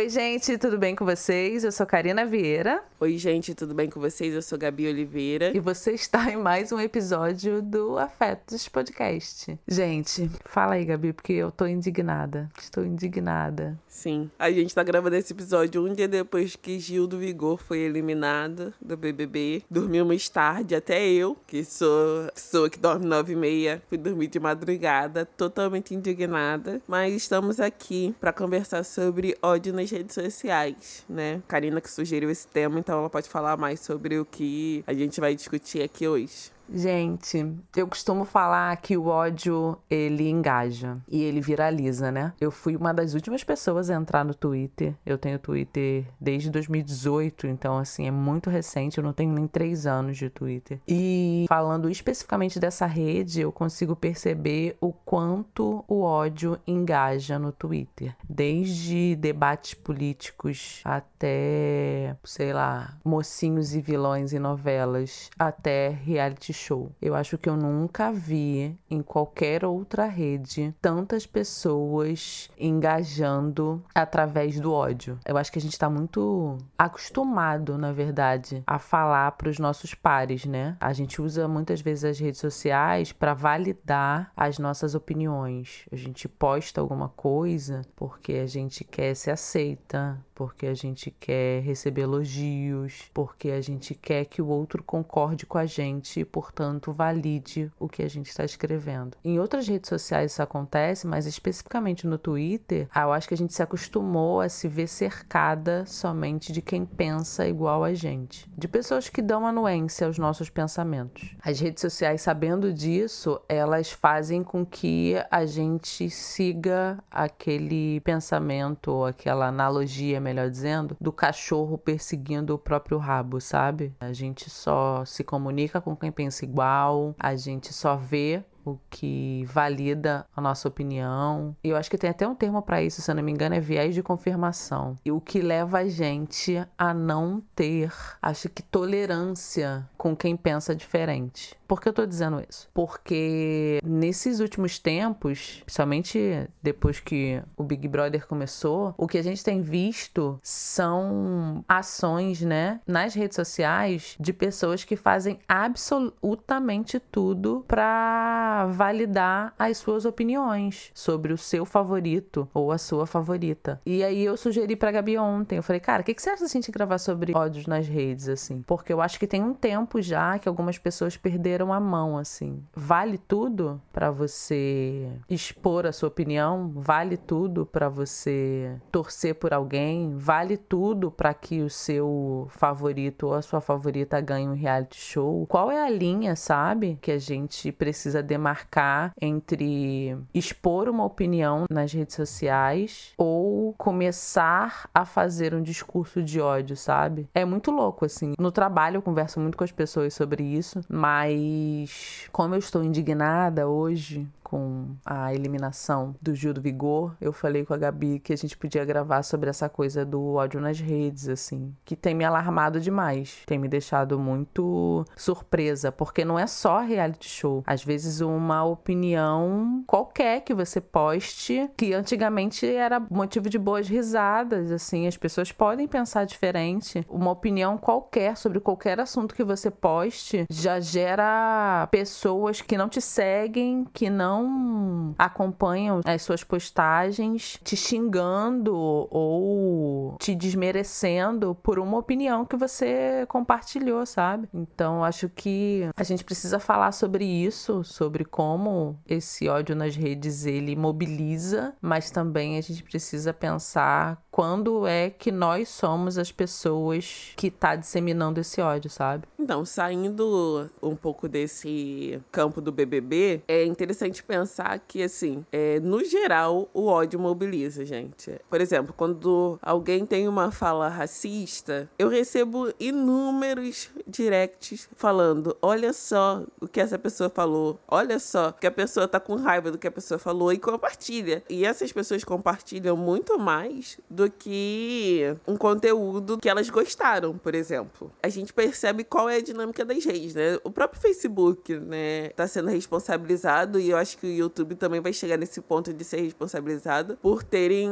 Oi, 0.00 0.08
gente, 0.08 0.56
tudo 0.56 0.78
bem 0.78 0.96
com 0.96 1.04
vocês? 1.04 1.62
Eu 1.62 1.70
sou 1.70 1.84
Karina 1.84 2.24
Vieira. 2.24 2.82
Oi, 2.98 3.18
gente, 3.18 3.54
tudo 3.54 3.74
bem 3.74 3.90
com 3.90 4.00
vocês? 4.00 4.34
Eu 4.34 4.40
sou 4.40 4.58
Gabi 4.58 4.88
Oliveira. 4.88 5.54
E 5.54 5.60
você 5.60 5.92
está 5.92 6.30
em 6.30 6.38
mais 6.38 6.72
um 6.72 6.80
episódio 6.80 7.60
do 7.60 7.98
Afetos 7.98 8.66
Podcast. 8.66 9.58
Gente, 9.68 10.30
fala 10.46 10.76
aí, 10.76 10.86
Gabi, 10.86 11.12
porque 11.12 11.34
eu 11.34 11.50
tô 11.50 11.66
indignada. 11.66 12.48
Estou 12.58 12.82
indignada. 12.82 13.78
Sim, 13.86 14.30
a 14.38 14.50
gente 14.50 14.74
tá 14.74 14.82
gravando 14.82 15.16
esse 15.16 15.34
episódio 15.34 15.84
um 15.84 15.92
dia 15.92 16.08
depois 16.08 16.56
que 16.56 16.78
Gil 16.78 17.06
do 17.06 17.18
Vigor 17.18 17.58
foi 17.58 17.80
eliminado 17.80 18.72
do 18.80 18.96
BBB. 18.96 19.62
Dormimos 19.70 20.30
tarde, 20.30 20.74
até 20.74 21.06
eu, 21.06 21.36
que 21.46 21.62
sou 21.62 22.30
pessoa 22.34 22.70
que 22.70 22.78
dorme 22.78 23.04
nove 23.04 23.34
e 23.34 23.36
meia, 23.36 23.82
fui 23.90 23.98
dormir 23.98 24.28
de 24.28 24.40
madrugada, 24.40 25.26
totalmente 25.26 25.94
indignada. 25.94 26.80
Mas 26.88 27.14
estamos 27.14 27.60
aqui 27.60 28.14
para 28.18 28.32
conversar 28.32 28.82
sobre 28.82 29.36
ódio 29.42 29.74
nas 29.74 29.89
redes 29.90 30.14
sociais, 30.14 31.04
né? 31.08 31.42
Karina 31.46 31.80
que 31.80 31.90
sugeriu 31.90 32.30
esse 32.30 32.46
tema, 32.46 32.78
então 32.78 32.98
ela 32.98 33.10
pode 33.10 33.28
falar 33.28 33.56
mais 33.56 33.80
sobre 33.80 34.18
o 34.18 34.24
que 34.24 34.82
a 34.86 34.92
gente 34.94 35.20
vai 35.20 35.34
discutir 35.34 35.82
aqui 35.82 36.06
hoje. 36.06 36.50
Gente, 36.72 37.52
eu 37.76 37.86
costumo 37.86 38.24
falar 38.24 38.76
que 38.76 38.96
o 38.96 39.06
ódio 39.06 39.76
ele 39.90 40.28
engaja 40.28 40.98
e 41.08 41.22
ele 41.22 41.40
viraliza, 41.40 42.12
né? 42.12 42.32
Eu 42.40 42.50
fui 42.50 42.76
uma 42.76 42.94
das 42.94 43.12
últimas 43.14 43.42
pessoas 43.42 43.90
a 43.90 43.96
entrar 43.96 44.24
no 44.24 44.34
Twitter. 44.34 44.94
Eu 45.04 45.18
tenho 45.18 45.38
Twitter 45.38 46.04
desde 46.20 46.48
2018, 46.50 47.48
então 47.48 47.76
assim 47.76 48.06
é 48.06 48.10
muito 48.10 48.48
recente. 48.48 48.98
Eu 48.98 49.04
não 49.04 49.12
tenho 49.12 49.32
nem 49.32 49.48
três 49.48 49.86
anos 49.86 50.16
de 50.16 50.30
Twitter. 50.30 50.78
E 50.86 51.46
falando 51.48 51.90
especificamente 51.90 52.60
dessa 52.60 52.86
rede, 52.86 53.40
eu 53.40 53.50
consigo 53.50 53.96
perceber 53.96 54.76
o 54.80 54.92
quanto 54.92 55.84
o 55.88 56.02
ódio 56.02 56.58
engaja 56.66 57.38
no 57.38 57.50
Twitter, 57.50 58.14
desde 58.28 59.16
debates 59.16 59.74
políticos 59.74 60.80
até, 60.84 62.16
sei 62.24 62.52
lá, 62.52 62.96
mocinhos 63.04 63.74
e 63.74 63.80
vilões 63.80 64.32
em 64.32 64.38
novelas, 64.38 65.30
até 65.38 65.88
reality 65.88 66.59
show. 66.60 66.92
Eu 67.00 67.14
acho 67.14 67.38
que 67.38 67.48
eu 67.48 67.56
nunca 67.56 68.12
vi 68.12 68.78
em 68.88 69.02
qualquer 69.02 69.64
outra 69.64 70.06
rede 70.06 70.74
tantas 70.80 71.26
pessoas 71.26 72.50
engajando 72.58 73.82
através 73.94 74.60
do 74.60 74.72
ódio. 74.72 75.18
Eu 75.24 75.36
acho 75.36 75.50
que 75.50 75.58
a 75.58 75.62
gente 75.62 75.72
está 75.72 75.88
muito 75.88 76.58
acostumado, 76.78 77.78
na 77.78 77.92
verdade, 77.92 78.62
a 78.66 78.78
falar 78.78 79.32
para 79.32 79.48
os 79.48 79.58
nossos 79.58 79.94
pares, 79.94 80.44
né? 80.44 80.76
A 80.80 80.92
gente 80.92 81.20
usa 81.20 81.48
muitas 81.48 81.80
vezes 81.80 82.04
as 82.04 82.18
redes 82.18 82.40
sociais 82.40 83.12
para 83.12 83.34
validar 83.34 84.32
as 84.36 84.58
nossas 84.58 84.94
opiniões. 84.94 85.86
A 85.90 85.96
gente 85.96 86.28
posta 86.28 86.80
alguma 86.80 87.08
coisa 87.08 87.82
porque 87.96 88.34
a 88.34 88.46
gente 88.46 88.84
quer 88.84 89.14
ser 89.14 89.30
aceita, 89.30 90.18
porque 90.34 90.66
a 90.66 90.74
gente 90.74 91.10
quer 91.10 91.62
receber 91.62 92.02
elogios, 92.02 93.10
porque 93.12 93.50
a 93.50 93.60
gente 93.60 93.94
quer 93.94 94.24
que 94.24 94.40
o 94.40 94.46
outro 94.46 94.82
concorde 94.82 95.44
com 95.44 95.58
a 95.58 95.66
gente 95.66 96.20
e, 96.20 96.24
portanto, 96.40 96.90
valide 96.90 97.70
o 97.78 97.86
que 97.86 98.02
a 98.02 98.08
gente 98.08 98.30
está 98.30 98.42
escrevendo. 98.42 99.14
Em 99.22 99.38
outras 99.38 99.68
redes 99.68 99.90
sociais 99.90 100.32
isso 100.32 100.42
acontece, 100.42 101.06
mas 101.06 101.26
especificamente 101.26 102.06
no 102.06 102.16
Twitter, 102.16 102.88
eu 102.96 103.12
acho 103.12 103.28
que 103.28 103.34
a 103.34 103.36
gente 103.36 103.52
se 103.52 103.62
acostumou 103.62 104.40
a 104.40 104.48
se 104.48 104.66
ver 104.66 104.86
cercada 104.86 105.84
somente 105.84 106.50
de 106.50 106.62
quem 106.62 106.86
pensa 106.86 107.46
igual 107.46 107.84
a 107.84 107.92
gente, 107.92 108.50
de 108.56 108.66
pessoas 108.66 109.10
que 109.10 109.20
dão 109.20 109.46
anuência 109.46 110.06
aos 110.06 110.16
nossos 110.16 110.48
pensamentos. 110.48 111.36
As 111.44 111.60
redes 111.60 111.82
sociais, 111.82 112.22
sabendo 112.22 112.72
disso, 112.72 113.38
elas 113.46 113.92
fazem 113.92 114.42
com 114.42 114.64
que 114.64 115.16
a 115.30 115.44
gente 115.44 116.08
siga 116.08 117.04
aquele 117.10 118.00
pensamento 118.00 118.92
ou 118.92 119.04
aquela 119.04 119.48
analogia 119.48 120.18
melhor 120.18 120.48
dizendo, 120.48 120.96
do 120.98 121.12
cachorro 121.12 121.76
perseguindo 121.76 122.54
o 122.54 122.58
próprio 122.58 122.96
rabo, 122.96 123.42
sabe? 123.42 123.94
A 124.00 124.14
gente 124.14 124.48
só 124.48 125.04
se 125.04 125.22
comunica 125.22 125.82
com 125.82 125.94
quem 125.94 126.10
pensa 126.10 126.29
igual, 126.44 127.14
a 127.18 127.34
gente 127.36 127.72
só 127.72 127.96
vê 127.96 128.42
o 128.72 128.80
que 128.88 129.44
valida 129.46 130.26
a 130.34 130.40
nossa 130.40 130.68
opinião. 130.68 131.56
Eu 131.62 131.76
acho 131.76 131.90
que 131.90 131.98
tem 131.98 132.10
até 132.10 132.26
um 132.26 132.34
termo 132.34 132.62
para 132.62 132.82
isso, 132.82 133.00
se 133.00 133.10
eu 133.10 133.14
não 133.14 133.22
me 133.22 133.32
engano, 133.32 133.54
é 133.54 133.60
viés 133.60 133.94
de 133.94 134.02
confirmação. 134.02 134.96
E 135.04 135.10
o 135.10 135.20
que 135.20 135.40
leva 135.40 135.78
a 135.78 135.88
gente 135.88 136.62
a 136.76 136.94
não 136.94 137.42
ter, 137.54 137.92
acho 138.20 138.48
que, 138.48 138.62
tolerância 138.62 139.88
com 139.96 140.16
quem 140.16 140.36
pensa 140.36 140.74
diferente. 140.74 141.58
Por 141.70 141.80
que 141.80 141.88
eu 141.88 141.92
tô 141.92 142.04
dizendo 142.04 142.42
isso? 142.48 142.68
Porque 142.74 143.80
nesses 143.84 144.40
últimos 144.40 144.78
tempos, 144.78 145.62
principalmente 145.64 146.48
depois 146.60 146.98
que 146.98 147.40
o 147.56 147.62
Big 147.62 147.86
Brother 147.86 148.26
começou, 148.26 148.92
o 148.98 149.06
que 149.06 149.18
a 149.18 149.22
gente 149.22 149.44
tem 149.44 149.62
visto 149.62 150.40
são 150.42 151.64
ações, 151.68 152.40
né, 152.40 152.80
nas 152.84 153.14
redes 153.14 153.36
sociais 153.36 154.16
de 154.18 154.32
pessoas 154.32 154.82
que 154.82 154.96
fazem 154.96 155.38
absolutamente 155.48 156.98
tudo 156.98 157.64
para 157.68 158.59
validar 158.66 159.54
as 159.58 159.78
suas 159.78 160.04
opiniões 160.04 160.90
sobre 160.94 161.32
o 161.32 161.38
seu 161.38 161.64
favorito 161.64 162.48
ou 162.52 162.72
a 162.72 162.78
sua 162.78 163.06
favorita. 163.06 163.80
E 163.84 164.02
aí 164.02 164.22
eu 164.22 164.36
sugeri 164.36 164.76
pra 164.76 164.92
Gabi 164.92 165.18
ontem, 165.18 165.56
eu 165.56 165.62
falei, 165.62 165.80
cara, 165.80 166.02
o 166.02 166.04
que, 166.04 166.14
que 166.14 166.22
você 166.22 166.30
acha 166.30 166.46
gente 166.48 166.70
gravar 166.70 166.98
sobre 166.98 167.32
ódios 167.34 167.66
nas 167.66 167.86
redes, 167.86 168.28
assim? 168.28 168.62
Porque 168.62 168.92
eu 168.92 169.00
acho 169.00 169.18
que 169.18 169.26
tem 169.26 169.42
um 169.42 169.54
tempo 169.54 170.00
já 170.02 170.38
que 170.38 170.48
algumas 170.48 170.78
pessoas 170.78 171.16
perderam 171.16 171.72
a 171.72 171.80
mão, 171.80 172.18
assim. 172.18 172.62
Vale 172.74 173.18
tudo 173.18 173.80
para 173.92 174.10
você 174.10 175.08
expor 175.28 175.86
a 175.86 175.92
sua 175.92 176.08
opinião? 176.08 176.72
Vale 176.74 177.16
tudo 177.16 177.66
para 177.66 177.88
você 177.88 178.76
torcer 178.90 179.34
por 179.34 179.52
alguém? 179.52 180.16
Vale 180.16 180.56
tudo 180.56 181.10
para 181.10 181.32
que 181.34 181.62
o 181.62 181.70
seu 181.70 182.48
favorito 182.50 183.28
ou 183.28 183.34
a 183.34 183.42
sua 183.42 183.60
favorita 183.60 184.20
ganhe 184.20 184.48
um 184.48 184.54
reality 184.54 184.98
show? 184.98 185.46
Qual 185.46 185.70
é 185.70 185.82
a 185.82 185.90
linha, 185.90 186.36
sabe, 186.36 186.98
que 187.00 187.10
a 187.10 187.18
gente 187.18 187.72
precisa 187.72 188.22
demarcar 188.40 189.12
entre 189.20 190.16
expor 190.34 190.88
uma 190.88 191.04
opinião 191.04 191.64
nas 191.70 191.92
redes 191.92 192.16
sociais 192.16 193.12
ou 193.18 193.74
começar 193.76 194.88
a 194.94 195.04
fazer 195.04 195.54
um 195.54 195.62
discurso 195.62 196.22
de 196.22 196.40
ódio, 196.40 196.76
sabe? 196.76 197.28
É 197.34 197.44
muito 197.44 197.70
louco, 197.70 198.04
assim. 198.04 198.32
No 198.38 198.50
trabalho 198.50 198.96
eu 198.96 199.02
converso 199.02 199.38
muito 199.38 199.56
com 199.56 199.64
as 199.64 199.72
pessoas 199.72 200.14
sobre 200.14 200.42
isso, 200.42 200.80
mas 200.88 201.10
mas 201.20 202.28
como 202.32 202.54
eu 202.54 202.58
estou 202.58 202.82
indignada 202.82 203.68
hoje 203.68 204.26
com 204.50 204.96
a 205.06 205.32
eliminação 205.32 206.16
do 206.20 206.34
Gil 206.34 206.52
do 206.52 206.60
Vigor, 206.60 207.14
eu 207.20 207.32
falei 207.32 207.64
com 207.64 207.72
a 207.72 207.76
Gabi 207.76 208.18
que 208.18 208.32
a 208.32 208.36
gente 208.36 208.58
podia 208.58 208.84
gravar 208.84 209.22
sobre 209.22 209.48
essa 209.48 209.68
coisa 209.68 210.04
do 210.04 210.34
ódio 210.34 210.60
nas 210.60 210.80
redes, 210.80 211.28
assim, 211.28 211.72
que 211.84 211.94
tem 211.94 212.16
me 212.16 212.24
alarmado 212.24 212.80
demais, 212.80 213.44
tem 213.46 213.60
me 213.60 213.68
deixado 213.68 214.18
muito 214.18 215.04
surpresa, 215.14 215.92
porque 215.92 216.24
não 216.24 216.36
é 216.36 216.48
só 216.48 216.80
reality 216.80 217.28
show. 217.28 217.62
Às 217.64 217.84
vezes 217.84 218.20
uma 218.20 218.64
opinião 218.64 219.84
qualquer 219.86 220.40
que 220.40 220.52
você 220.52 220.80
poste, 220.80 221.70
que 221.76 221.94
antigamente 221.94 222.66
era 222.66 222.98
motivo 222.98 223.48
de 223.48 223.58
boas 223.58 223.88
risadas, 223.88 224.72
assim, 224.72 225.06
as 225.06 225.16
pessoas 225.16 225.52
podem 225.52 225.86
pensar 225.86 226.24
diferente. 226.24 227.06
Uma 227.08 227.30
opinião 227.30 227.78
qualquer 227.78 228.36
sobre 228.36 228.58
qualquer 228.58 228.98
assunto 228.98 229.32
que 229.32 229.44
você 229.44 229.70
poste 229.70 230.44
já 230.50 230.80
gera 230.80 231.86
pessoas 231.92 232.60
que 232.60 232.76
não 232.76 232.88
te 232.88 233.00
seguem, 233.00 233.86
que 233.92 234.10
não 234.10 234.39
não 234.42 235.14
acompanham 235.18 236.00
as 236.04 236.22
suas 236.22 236.42
postagens 236.44 237.58
te 237.62 237.76
xingando 237.76 238.74
ou 238.74 240.16
te 240.18 240.34
desmerecendo 240.34 241.56
por 241.62 241.78
uma 241.78 241.98
opinião 241.98 242.44
que 242.44 242.56
você 242.56 243.24
compartilhou, 243.28 244.04
sabe? 244.06 244.48
Então 244.52 245.04
acho 245.04 245.28
que 245.28 245.88
a 245.96 246.02
gente 246.02 246.24
precisa 246.24 246.58
falar 246.58 246.92
sobre 246.92 247.24
isso, 247.24 247.84
sobre 247.84 248.24
como 248.24 248.98
esse 249.06 249.48
ódio 249.48 249.74
nas 249.74 249.94
redes 249.96 250.46
ele 250.46 250.76
mobiliza, 250.76 251.74
mas 251.80 252.10
também 252.10 252.56
a 252.56 252.60
gente 252.60 252.82
precisa 252.82 253.32
pensar 253.32 254.20
quando 254.30 254.86
é 254.86 255.10
que 255.10 255.30
nós 255.30 255.68
somos 255.68 256.16
as 256.16 256.32
pessoas 256.32 257.32
que 257.36 257.50
tá 257.50 257.76
disseminando 257.76 258.40
esse 258.40 258.60
ódio, 258.60 258.88
sabe? 258.88 259.26
Então, 259.38 259.64
saindo 259.64 260.70
um 260.82 260.94
pouco 260.94 261.28
desse 261.28 262.20
campo 262.30 262.60
do 262.60 262.70
BBB, 262.70 263.42
é 263.48 263.64
interessante 263.64 264.22
pensar 264.30 264.78
que, 264.86 265.02
assim, 265.02 265.44
é, 265.50 265.80
no 265.80 266.04
geral, 266.04 266.70
o 266.72 266.86
ódio 266.86 267.18
mobiliza, 267.18 267.84
gente. 267.84 268.40
Por 268.48 268.60
exemplo, 268.60 268.94
quando 268.96 269.58
alguém 269.60 270.06
tem 270.06 270.28
uma 270.28 270.52
fala 270.52 270.88
racista, 270.88 271.90
eu 271.98 272.08
recebo 272.08 272.72
inúmeros 272.78 273.90
directs 274.06 274.88
falando: 274.94 275.56
olha 275.60 275.92
só 275.92 276.44
o 276.60 276.68
que 276.68 276.80
essa 276.80 276.96
pessoa 276.96 277.28
falou, 277.28 277.80
olha 277.88 278.20
só 278.20 278.52
que 278.52 278.68
a 278.68 278.70
pessoa 278.70 279.08
tá 279.08 279.18
com 279.18 279.34
raiva 279.34 279.72
do 279.72 279.78
que 279.78 279.88
a 279.88 279.90
pessoa 279.90 280.16
falou 280.16 280.52
e 280.52 280.58
compartilha. 280.58 281.42
E 281.50 281.64
essas 281.64 281.92
pessoas 281.92 282.22
compartilham 282.22 282.96
muito 282.96 283.36
mais 283.36 283.98
do 284.08 284.30
que 284.30 285.34
um 285.44 285.56
conteúdo 285.56 286.38
que 286.38 286.48
elas 286.48 286.70
gostaram, 286.70 287.36
por 287.36 287.56
exemplo. 287.56 288.12
A 288.22 288.28
gente 288.28 288.52
percebe 288.52 289.02
qual 289.02 289.28
é 289.28 289.38
a 289.38 289.42
dinâmica 289.42 289.84
das 289.84 290.04
redes, 290.04 290.36
né? 290.36 290.56
O 290.62 290.70
próprio 290.70 291.00
Facebook, 291.00 291.76
né, 291.76 292.28
tá 292.36 292.46
sendo 292.46 292.68
responsabilizado 292.68 293.80
e 293.80 293.90
eu 293.90 293.96
acho 293.96 294.19
que 294.20 294.26
o 294.26 294.30
YouTube 294.30 294.74
também 294.74 295.00
vai 295.00 295.12
chegar 295.12 295.36
nesse 295.36 295.60
ponto 295.60 295.92
de 295.92 296.04
ser 296.04 296.20
responsabilizado 296.20 297.16
por 297.22 297.42
terem 297.42 297.90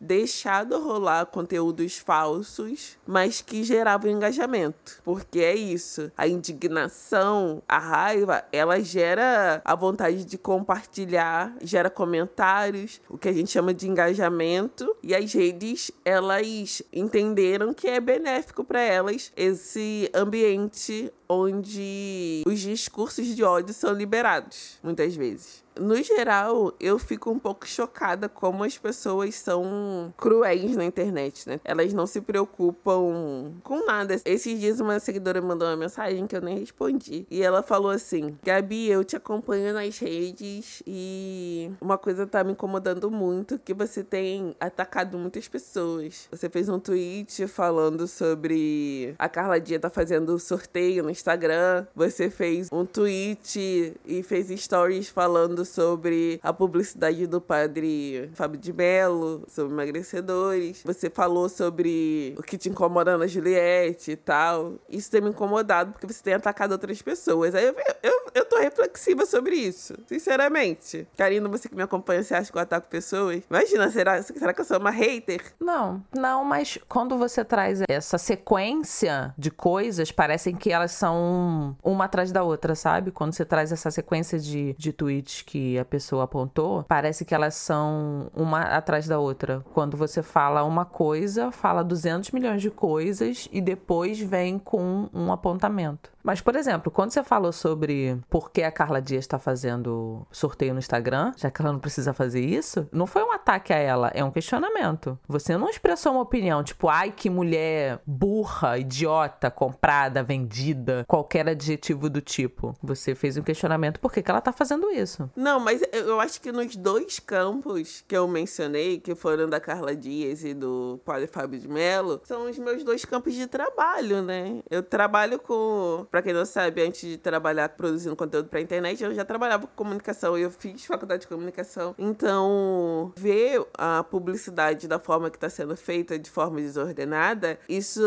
deixado 0.00 0.78
rolar 0.78 1.26
conteúdos 1.26 1.98
falsos, 1.98 2.98
mas 3.06 3.40
que 3.40 3.64
geravam 3.64 4.10
engajamento. 4.10 5.00
Porque 5.02 5.40
é 5.40 5.54
isso, 5.54 6.12
a 6.16 6.28
indignação, 6.28 7.62
a 7.66 7.78
raiva, 7.78 8.44
ela 8.52 8.80
gera 8.80 9.62
a 9.64 9.74
vontade 9.74 10.24
de 10.24 10.36
compartilhar, 10.36 11.56
gera 11.62 11.88
comentários, 11.88 13.00
o 13.08 13.16
que 13.16 13.28
a 13.28 13.32
gente 13.32 13.50
chama 13.50 13.72
de 13.72 13.88
engajamento, 13.88 14.94
e 15.02 15.14
as 15.14 15.32
redes, 15.32 15.90
elas 16.04 16.82
entenderam 16.92 17.72
que 17.72 17.88
é 17.88 18.00
benéfico 18.00 18.62
para 18.64 18.80
elas 18.80 19.32
esse 19.36 20.10
ambiente 20.14 21.12
onde 21.32 22.42
os 22.46 22.60
discursos 22.60 23.34
de 23.34 23.42
ódio 23.42 23.72
são 23.74 23.92
liberados, 23.92 24.78
muitas 24.82 25.14
vezes 25.14 25.62
no 25.78 26.00
geral, 26.02 26.74
eu 26.80 26.98
fico 26.98 27.30
um 27.30 27.38
pouco 27.38 27.66
chocada 27.66 28.28
como 28.28 28.64
as 28.64 28.76
pessoas 28.78 29.34
são 29.34 30.12
cruéis 30.16 30.76
na 30.76 30.84
internet, 30.84 31.48
né? 31.48 31.60
Elas 31.64 31.92
não 31.92 32.06
se 32.06 32.20
preocupam 32.20 33.52
com 33.62 33.86
nada. 33.86 34.20
Esses 34.24 34.58
dias 34.60 34.80
uma 34.80 34.98
seguidora 35.00 35.40
mandou 35.40 35.68
uma 35.68 35.76
mensagem 35.76 36.26
que 36.26 36.36
eu 36.36 36.40
nem 36.40 36.58
respondi. 36.58 37.26
E 37.30 37.42
ela 37.42 37.62
falou 37.62 37.90
assim: 37.90 38.36
Gabi, 38.42 38.88
eu 38.88 39.04
te 39.04 39.16
acompanho 39.16 39.72
nas 39.72 39.98
redes 39.98 40.82
e 40.86 41.70
uma 41.80 41.98
coisa 41.98 42.26
tá 42.26 42.44
me 42.44 42.52
incomodando 42.52 43.10
muito, 43.10 43.58
que 43.58 43.74
você 43.74 44.02
tem 44.02 44.54
atacado 44.60 45.18
muitas 45.18 45.48
pessoas. 45.48 46.28
Você 46.30 46.48
fez 46.48 46.68
um 46.68 46.78
tweet 46.78 47.46
falando 47.46 48.06
sobre 48.06 49.14
a 49.18 49.28
Carla 49.28 49.60
Dia 49.60 49.78
tá 49.78 49.90
fazendo 49.90 50.38
sorteio 50.38 51.02
no 51.02 51.10
Instagram. 51.10 51.86
Você 51.94 52.30
fez 52.30 52.68
um 52.72 52.84
tweet 52.84 53.94
e 54.04 54.22
fez 54.22 54.48
stories 54.60 55.08
falando 55.08 55.61
falando 55.62 55.64
sobre 55.64 56.40
a 56.42 56.52
publicidade 56.52 57.26
do 57.26 57.40
padre 57.40 58.30
Fábio 58.34 58.60
de 58.60 58.72
Mello, 58.72 59.44
sobre 59.48 59.72
emagrecedores. 59.72 60.82
Você 60.84 61.08
falou 61.08 61.48
sobre 61.48 62.34
o 62.38 62.42
que 62.42 62.58
te 62.58 62.68
incomoda 62.68 63.16
na 63.16 63.26
Juliette 63.26 64.12
e 64.12 64.16
tal. 64.16 64.74
Isso 64.88 65.10
tem 65.10 65.20
me 65.20 65.30
incomodado 65.30 65.92
porque 65.92 66.06
você 66.06 66.22
tem 66.22 66.34
atacado 66.34 66.72
outras 66.72 67.00
pessoas. 67.00 67.54
Aí 67.54 67.64
eu, 67.64 67.74
eu, 68.02 68.26
eu 68.34 68.44
tô 68.44 68.58
reflexiva 68.58 69.24
sobre 69.24 69.56
isso, 69.56 69.94
sinceramente. 70.06 71.06
Karina, 71.16 71.48
você 71.48 71.68
que 71.68 71.74
me 71.74 71.82
acompanha, 71.82 72.22
você 72.22 72.34
acha 72.34 72.50
que 72.50 72.58
eu 72.58 72.62
ataco 72.62 72.88
pessoas? 72.88 73.42
Imagina, 73.48 73.90
será, 73.90 74.22
será 74.22 74.52
que 74.52 74.60
eu 74.60 74.64
sou 74.64 74.78
uma 74.78 74.90
hater? 74.90 75.54
Não, 75.60 76.02
não, 76.14 76.44
mas 76.44 76.78
quando 76.88 77.16
você 77.16 77.44
traz 77.44 77.80
essa 77.88 78.18
sequência 78.18 79.34
de 79.38 79.50
coisas, 79.50 80.10
parecem 80.10 80.54
que 80.54 80.70
elas 80.70 80.92
são 80.92 81.76
uma 81.82 82.04
atrás 82.04 82.32
da 82.32 82.42
outra, 82.42 82.74
sabe? 82.74 83.10
Quando 83.10 83.32
você 83.32 83.44
traz 83.44 83.72
essa 83.72 83.90
sequência 83.90 84.38
de, 84.38 84.74
de 84.78 84.92
tweets 84.92 85.42
que 85.52 85.78
a 85.78 85.84
pessoa 85.84 86.24
apontou, 86.24 86.82
parece 86.84 87.26
que 87.26 87.34
elas 87.34 87.54
são 87.54 88.30
uma 88.34 88.62
atrás 88.62 89.06
da 89.06 89.18
outra. 89.18 89.62
Quando 89.74 89.98
você 89.98 90.22
fala 90.22 90.64
uma 90.64 90.86
coisa, 90.86 91.52
fala 91.52 91.84
200 91.84 92.30
milhões 92.30 92.62
de 92.62 92.70
coisas 92.70 93.50
e 93.52 93.60
depois 93.60 94.18
vem 94.18 94.58
com 94.58 95.10
um 95.12 95.30
apontamento. 95.30 96.10
Mas, 96.22 96.40
por 96.40 96.54
exemplo, 96.54 96.90
quando 96.90 97.10
você 97.10 97.22
falou 97.22 97.52
sobre 97.52 98.16
por 98.30 98.50
que 98.50 98.62
a 98.62 98.70
Carla 98.70 99.02
Dias 99.02 99.24
está 99.24 99.38
fazendo 99.38 100.24
sorteio 100.30 100.72
no 100.72 100.78
Instagram, 100.78 101.32
já 101.36 101.50
que 101.50 101.60
ela 101.60 101.72
não 101.72 101.80
precisa 101.80 102.12
fazer 102.12 102.40
isso, 102.40 102.88
não 102.92 103.06
foi 103.06 103.24
um 103.24 103.32
ataque 103.32 103.72
a 103.72 103.76
ela, 103.76 104.10
é 104.14 104.22
um 104.22 104.30
questionamento. 104.30 105.18
Você 105.26 105.56
não 105.56 105.68
expressou 105.68 106.12
uma 106.12 106.22
opinião, 106.22 106.62
tipo, 106.62 106.88
ai, 106.88 107.10
que 107.10 107.28
mulher 107.28 108.00
burra, 108.06 108.78
idiota, 108.78 109.50
comprada, 109.50 110.22
vendida, 110.22 111.04
qualquer 111.08 111.48
adjetivo 111.48 112.08
do 112.08 112.20
tipo. 112.20 112.74
Você 112.82 113.14
fez 113.14 113.36
um 113.36 113.42
questionamento 113.42 113.98
por 113.98 114.12
que, 114.12 114.22
que 114.22 114.30
ela 114.30 114.40
tá 114.40 114.52
fazendo 114.52 114.90
isso. 114.90 115.28
Não, 115.42 115.58
mas 115.58 115.82
eu 115.92 116.20
acho 116.20 116.40
que 116.40 116.52
nos 116.52 116.76
dois 116.76 117.18
campos 117.18 118.04
que 118.06 118.16
eu 118.16 118.28
mencionei, 118.28 119.00
que 119.00 119.12
foram 119.12 119.50
da 119.50 119.58
Carla 119.58 119.92
Dias 119.92 120.44
e 120.44 120.54
do 120.54 121.00
Padre 121.04 121.26
Fábio 121.26 121.58
de 121.58 121.66
Mello, 121.66 122.20
são 122.22 122.48
os 122.48 122.56
meus 122.56 122.84
dois 122.84 123.04
campos 123.04 123.34
de 123.34 123.48
trabalho, 123.48 124.22
né? 124.22 124.62
Eu 124.70 124.84
trabalho 124.84 125.40
com 125.40 126.06
para 126.12 126.22
quem 126.22 126.32
não 126.32 126.46
sabe, 126.46 126.80
antes 126.82 127.00
de 127.00 127.18
trabalhar 127.18 127.70
produzindo 127.70 128.14
conteúdo 128.14 128.48
para 128.48 128.60
internet, 128.60 129.02
eu 129.02 129.12
já 129.12 129.24
trabalhava 129.24 129.66
com 129.66 129.72
comunicação. 129.74 130.38
Eu 130.38 130.48
fiz 130.48 130.84
faculdade 130.84 131.22
de 131.22 131.26
comunicação. 131.26 131.92
Então, 131.98 133.12
ver 133.16 133.66
a 133.76 134.04
publicidade 134.04 134.86
da 134.86 135.00
forma 135.00 135.28
que 135.28 135.36
está 135.38 135.50
sendo 135.50 135.76
feita, 135.76 136.16
de 136.16 136.30
forma 136.30 136.60
desordenada, 136.60 137.58
isso 137.68 138.00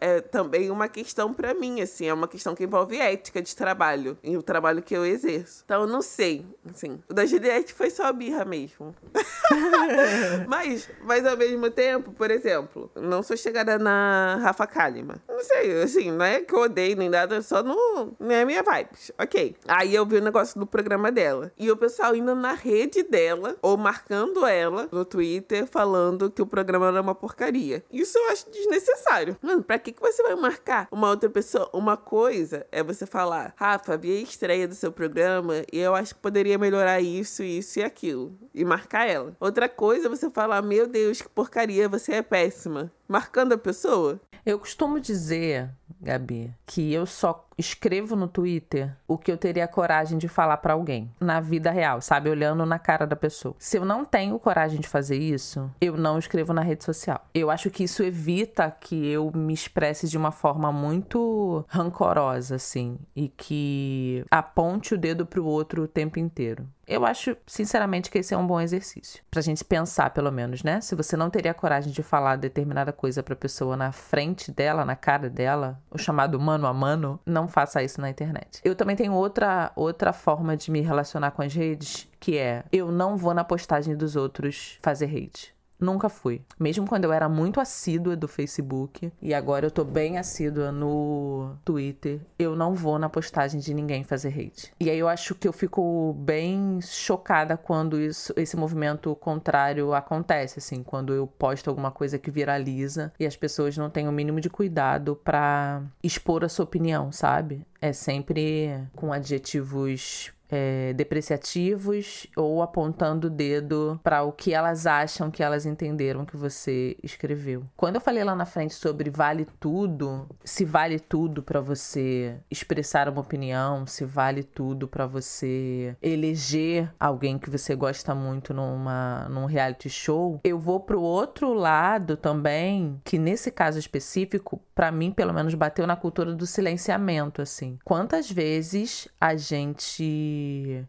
é 0.00 0.20
também 0.20 0.70
uma 0.70 0.88
questão 0.88 1.34
para 1.34 1.52
mim, 1.52 1.80
assim, 1.80 2.06
é 2.06 2.14
uma 2.14 2.28
questão 2.28 2.54
que 2.54 2.62
envolve 2.62 2.96
ética 2.96 3.42
de 3.42 3.56
trabalho 3.56 4.16
e 4.22 4.36
o 4.36 4.42
trabalho 4.42 4.80
que 4.80 4.96
eu 4.96 5.04
exerço. 5.04 5.62
Então, 5.64 5.80
eu 5.80 5.88
não 5.88 6.00
sei, 6.00 6.46
assim. 6.76 7.00
O 7.08 7.14
da 7.14 7.24
Juliette 7.24 7.72
foi 7.72 7.90
só 7.90 8.12
birra 8.12 8.44
mesmo. 8.44 8.94
mas, 10.46 10.88
mas 11.02 11.26
ao 11.26 11.36
mesmo 11.36 11.70
tempo, 11.70 12.12
por 12.12 12.30
exemplo, 12.30 12.90
não 12.94 13.22
sou 13.22 13.36
chegada 13.36 13.78
na 13.78 14.38
Rafa 14.42 14.66
Kalimann. 14.66 15.16
Não 15.28 15.42
sei, 15.42 15.82
assim, 15.82 16.10
não 16.10 16.24
é 16.24 16.40
que 16.40 16.54
eu 16.54 16.60
odeio 16.60 16.96
nem 16.96 17.08
nada, 17.08 17.40
só 17.42 17.62
no, 17.62 18.14
não 18.18 18.30
é 18.30 18.44
minha 18.44 18.62
vibes. 18.62 19.10
Ok. 19.18 19.56
Aí 19.66 19.94
eu 19.94 20.04
vi 20.04 20.16
o 20.16 20.22
negócio 20.22 20.58
do 20.58 20.66
programa 20.66 21.10
dela. 21.10 21.50
E 21.58 21.70
o 21.70 21.76
pessoal 21.76 22.14
indo 22.14 22.34
na 22.34 22.52
rede 22.52 23.02
dela, 23.02 23.56
ou 23.62 23.76
marcando 23.76 24.46
ela 24.46 24.88
no 24.92 25.04
Twitter, 25.04 25.66
falando 25.66 26.30
que 26.30 26.42
o 26.42 26.46
programa 26.46 26.88
era 26.88 27.00
uma 27.00 27.14
porcaria. 27.14 27.84
Isso 27.90 28.18
eu 28.18 28.30
acho 28.30 28.50
desnecessário. 28.50 29.36
Mano, 29.40 29.62
pra 29.62 29.78
que, 29.78 29.92
que 29.92 30.00
você 30.00 30.22
vai 30.22 30.34
marcar 30.36 30.88
uma 30.90 31.08
outra 31.08 31.30
pessoa? 31.30 31.68
Uma 31.72 31.96
coisa 31.96 32.66
é 32.70 32.82
você 32.82 33.06
falar, 33.06 33.54
Rafa, 33.56 33.96
vi 33.96 34.16
a 34.16 34.20
estreia 34.20 34.68
do 34.68 34.74
seu 34.74 34.92
programa 34.92 35.64
e 35.72 35.78
eu 35.78 35.94
acho 35.94 36.14
que 36.14 36.20
poderia 36.20 36.58
melhorar 36.58 36.65
isso, 37.00 37.42
isso 37.42 37.78
e 37.78 37.82
aquilo. 37.82 38.38
E 38.54 38.64
marcar 38.64 39.06
ela. 39.08 39.36
Outra 39.38 39.68
coisa 39.68 40.06
é 40.06 40.10
você 40.10 40.30
falar, 40.30 40.62
meu 40.62 40.86
Deus, 40.86 41.20
que 41.20 41.28
porcaria, 41.28 41.88
você 41.88 42.14
é 42.14 42.22
péssima. 42.22 42.92
Marcando 43.08 43.52
a 43.52 43.58
pessoa. 43.58 44.20
Eu 44.44 44.58
costumo 44.58 45.00
dizer, 45.00 45.70
Gabi, 46.06 46.54
que 46.64 46.92
eu 46.92 47.04
só 47.04 47.46
escrevo 47.58 48.14
no 48.14 48.28
Twitter 48.28 48.94
o 49.08 49.18
que 49.18 49.32
eu 49.32 49.36
teria 49.36 49.66
coragem 49.66 50.18
de 50.18 50.28
falar 50.28 50.58
para 50.58 50.74
alguém 50.74 51.10
na 51.20 51.40
vida 51.40 51.70
real, 51.70 52.00
sabe, 52.00 52.30
olhando 52.30 52.64
na 52.64 52.78
cara 52.78 53.06
da 53.06 53.16
pessoa. 53.16 53.54
Se 53.58 53.76
eu 53.76 53.84
não 53.84 54.04
tenho 54.04 54.38
coragem 54.38 54.78
de 54.78 54.88
fazer 54.88 55.18
isso, 55.18 55.70
eu 55.80 55.96
não 55.96 56.18
escrevo 56.18 56.52
na 56.52 56.62
rede 56.62 56.84
social. 56.84 57.24
Eu 57.34 57.50
acho 57.50 57.70
que 57.70 57.84
isso 57.84 58.02
evita 58.02 58.70
que 58.70 59.08
eu 59.08 59.32
me 59.34 59.52
expresse 59.52 60.08
de 60.08 60.16
uma 60.16 60.30
forma 60.30 60.70
muito 60.70 61.64
rancorosa 61.68 62.56
assim 62.56 62.98
e 63.14 63.28
que 63.28 64.24
aponte 64.30 64.94
o 64.94 64.98
dedo 64.98 65.26
pro 65.26 65.44
outro 65.44 65.82
o 65.82 65.88
tempo 65.88 66.18
inteiro. 66.18 66.68
Eu 66.86 67.04
acho, 67.04 67.36
sinceramente, 67.46 68.10
que 68.10 68.18
esse 68.18 68.32
é 68.32 68.36
um 68.36 68.46
bom 68.46 68.60
exercício. 68.60 69.22
Pra 69.30 69.42
gente 69.42 69.64
pensar, 69.64 70.10
pelo 70.10 70.30
menos, 70.30 70.62
né? 70.62 70.80
Se 70.80 70.94
você 70.94 71.16
não 71.16 71.28
teria 71.28 71.52
coragem 71.52 71.92
de 71.92 72.02
falar 72.02 72.36
determinada 72.36 72.92
coisa 72.92 73.22
pra 73.22 73.34
pessoa 73.34 73.76
na 73.76 73.90
frente 73.90 74.52
dela, 74.52 74.84
na 74.84 74.94
cara 74.94 75.28
dela, 75.28 75.80
o 75.90 75.98
chamado 75.98 76.38
mano 76.38 76.66
a 76.66 76.72
mano, 76.72 77.18
não 77.26 77.48
faça 77.48 77.82
isso 77.82 78.00
na 78.00 78.08
internet. 78.08 78.60
Eu 78.64 78.76
também 78.76 78.94
tenho 78.94 79.12
outra, 79.12 79.72
outra 79.74 80.12
forma 80.12 80.56
de 80.56 80.70
me 80.70 80.80
relacionar 80.80 81.32
com 81.32 81.42
as 81.42 81.52
redes, 81.52 82.08
que 82.20 82.38
é 82.38 82.64
eu 82.70 82.92
não 82.92 83.16
vou 83.16 83.34
na 83.34 83.42
postagem 83.42 83.96
dos 83.96 84.14
outros 84.14 84.78
fazer 84.80 85.06
hate. 85.06 85.55
Nunca 85.78 86.08
fui. 86.08 86.42
Mesmo 86.58 86.86
quando 86.86 87.04
eu 87.04 87.12
era 87.12 87.28
muito 87.28 87.60
assídua 87.60 88.16
do 88.16 88.26
Facebook 88.26 89.12
e 89.20 89.34
agora 89.34 89.66
eu 89.66 89.70
tô 89.70 89.84
bem 89.84 90.18
assídua 90.18 90.72
no 90.72 91.54
Twitter, 91.64 92.20
eu 92.38 92.56
não 92.56 92.74
vou 92.74 92.98
na 92.98 93.08
postagem 93.08 93.60
de 93.60 93.74
ninguém 93.74 94.02
fazer 94.02 94.28
hate. 94.28 94.72
E 94.80 94.90
aí 94.90 94.98
eu 94.98 95.08
acho 95.08 95.34
que 95.34 95.46
eu 95.46 95.52
fico 95.52 96.14
bem 96.18 96.80
chocada 96.80 97.56
quando 97.56 98.00
isso, 98.00 98.32
esse 98.36 98.56
movimento 98.56 99.14
contrário 99.16 99.92
acontece, 99.92 100.58
assim, 100.58 100.82
quando 100.82 101.12
eu 101.12 101.26
posto 101.26 101.68
alguma 101.68 101.90
coisa 101.90 102.18
que 102.18 102.30
viraliza 102.30 103.12
e 103.18 103.26
as 103.26 103.36
pessoas 103.36 103.76
não 103.76 103.90
têm 103.90 104.08
o 104.08 104.12
mínimo 104.12 104.40
de 104.40 104.48
cuidado 104.48 105.16
para 105.16 105.82
expor 106.02 106.44
a 106.44 106.48
sua 106.48 106.64
opinião, 106.64 107.12
sabe? 107.12 107.66
É 107.80 107.92
sempre 107.92 108.80
com 108.94 109.12
adjetivos 109.12 110.32
é, 110.50 110.92
depreciativos 110.94 112.26
ou 112.36 112.62
apontando 112.62 113.26
o 113.26 113.30
dedo 113.30 114.00
para 114.02 114.22
o 114.22 114.32
que 114.32 114.52
elas 114.52 114.86
acham 114.86 115.30
que 115.30 115.42
elas 115.42 115.66
entenderam 115.66 116.24
que 116.24 116.36
você 116.36 116.96
escreveu. 117.02 117.64
Quando 117.76 117.96
eu 117.96 118.00
falei 118.00 118.24
lá 118.24 118.34
na 118.34 118.46
frente 118.46 118.74
sobre 118.74 119.10
vale 119.10 119.46
tudo, 119.58 120.26
se 120.44 120.64
vale 120.64 120.98
tudo 120.98 121.42
para 121.42 121.60
você 121.60 122.36
expressar 122.50 123.08
uma 123.08 123.20
opinião, 123.20 123.86
se 123.86 124.04
vale 124.04 124.42
tudo 124.42 124.88
para 124.88 125.06
você 125.06 125.96
eleger 126.02 126.92
alguém 126.98 127.38
que 127.38 127.50
você 127.50 127.74
gosta 127.74 128.14
muito 128.14 128.54
numa 128.54 129.28
num 129.28 129.46
reality 129.46 129.88
show, 129.88 130.40
eu 130.44 130.58
vou 130.58 130.80
pro 130.80 131.00
outro 131.00 131.52
lado 131.52 132.16
também, 132.16 133.00
que 133.04 133.18
nesse 133.18 133.50
caso 133.50 133.78
específico, 133.78 134.60
para 134.74 134.90
mim 134.90 135.10
pelo 135.10 135.32
menos 135.32 135.54
bateu 135.54 135.86
na 135.86 135.96
cultura 135.96 136.34
do 136.34 136.46
silenciamento 136.46 137.42
assim. 137.42 137.78
Quantas 137.84 138.30
vezes 138.30 139.08
a 139.20 139.36
gente 139.36 140.35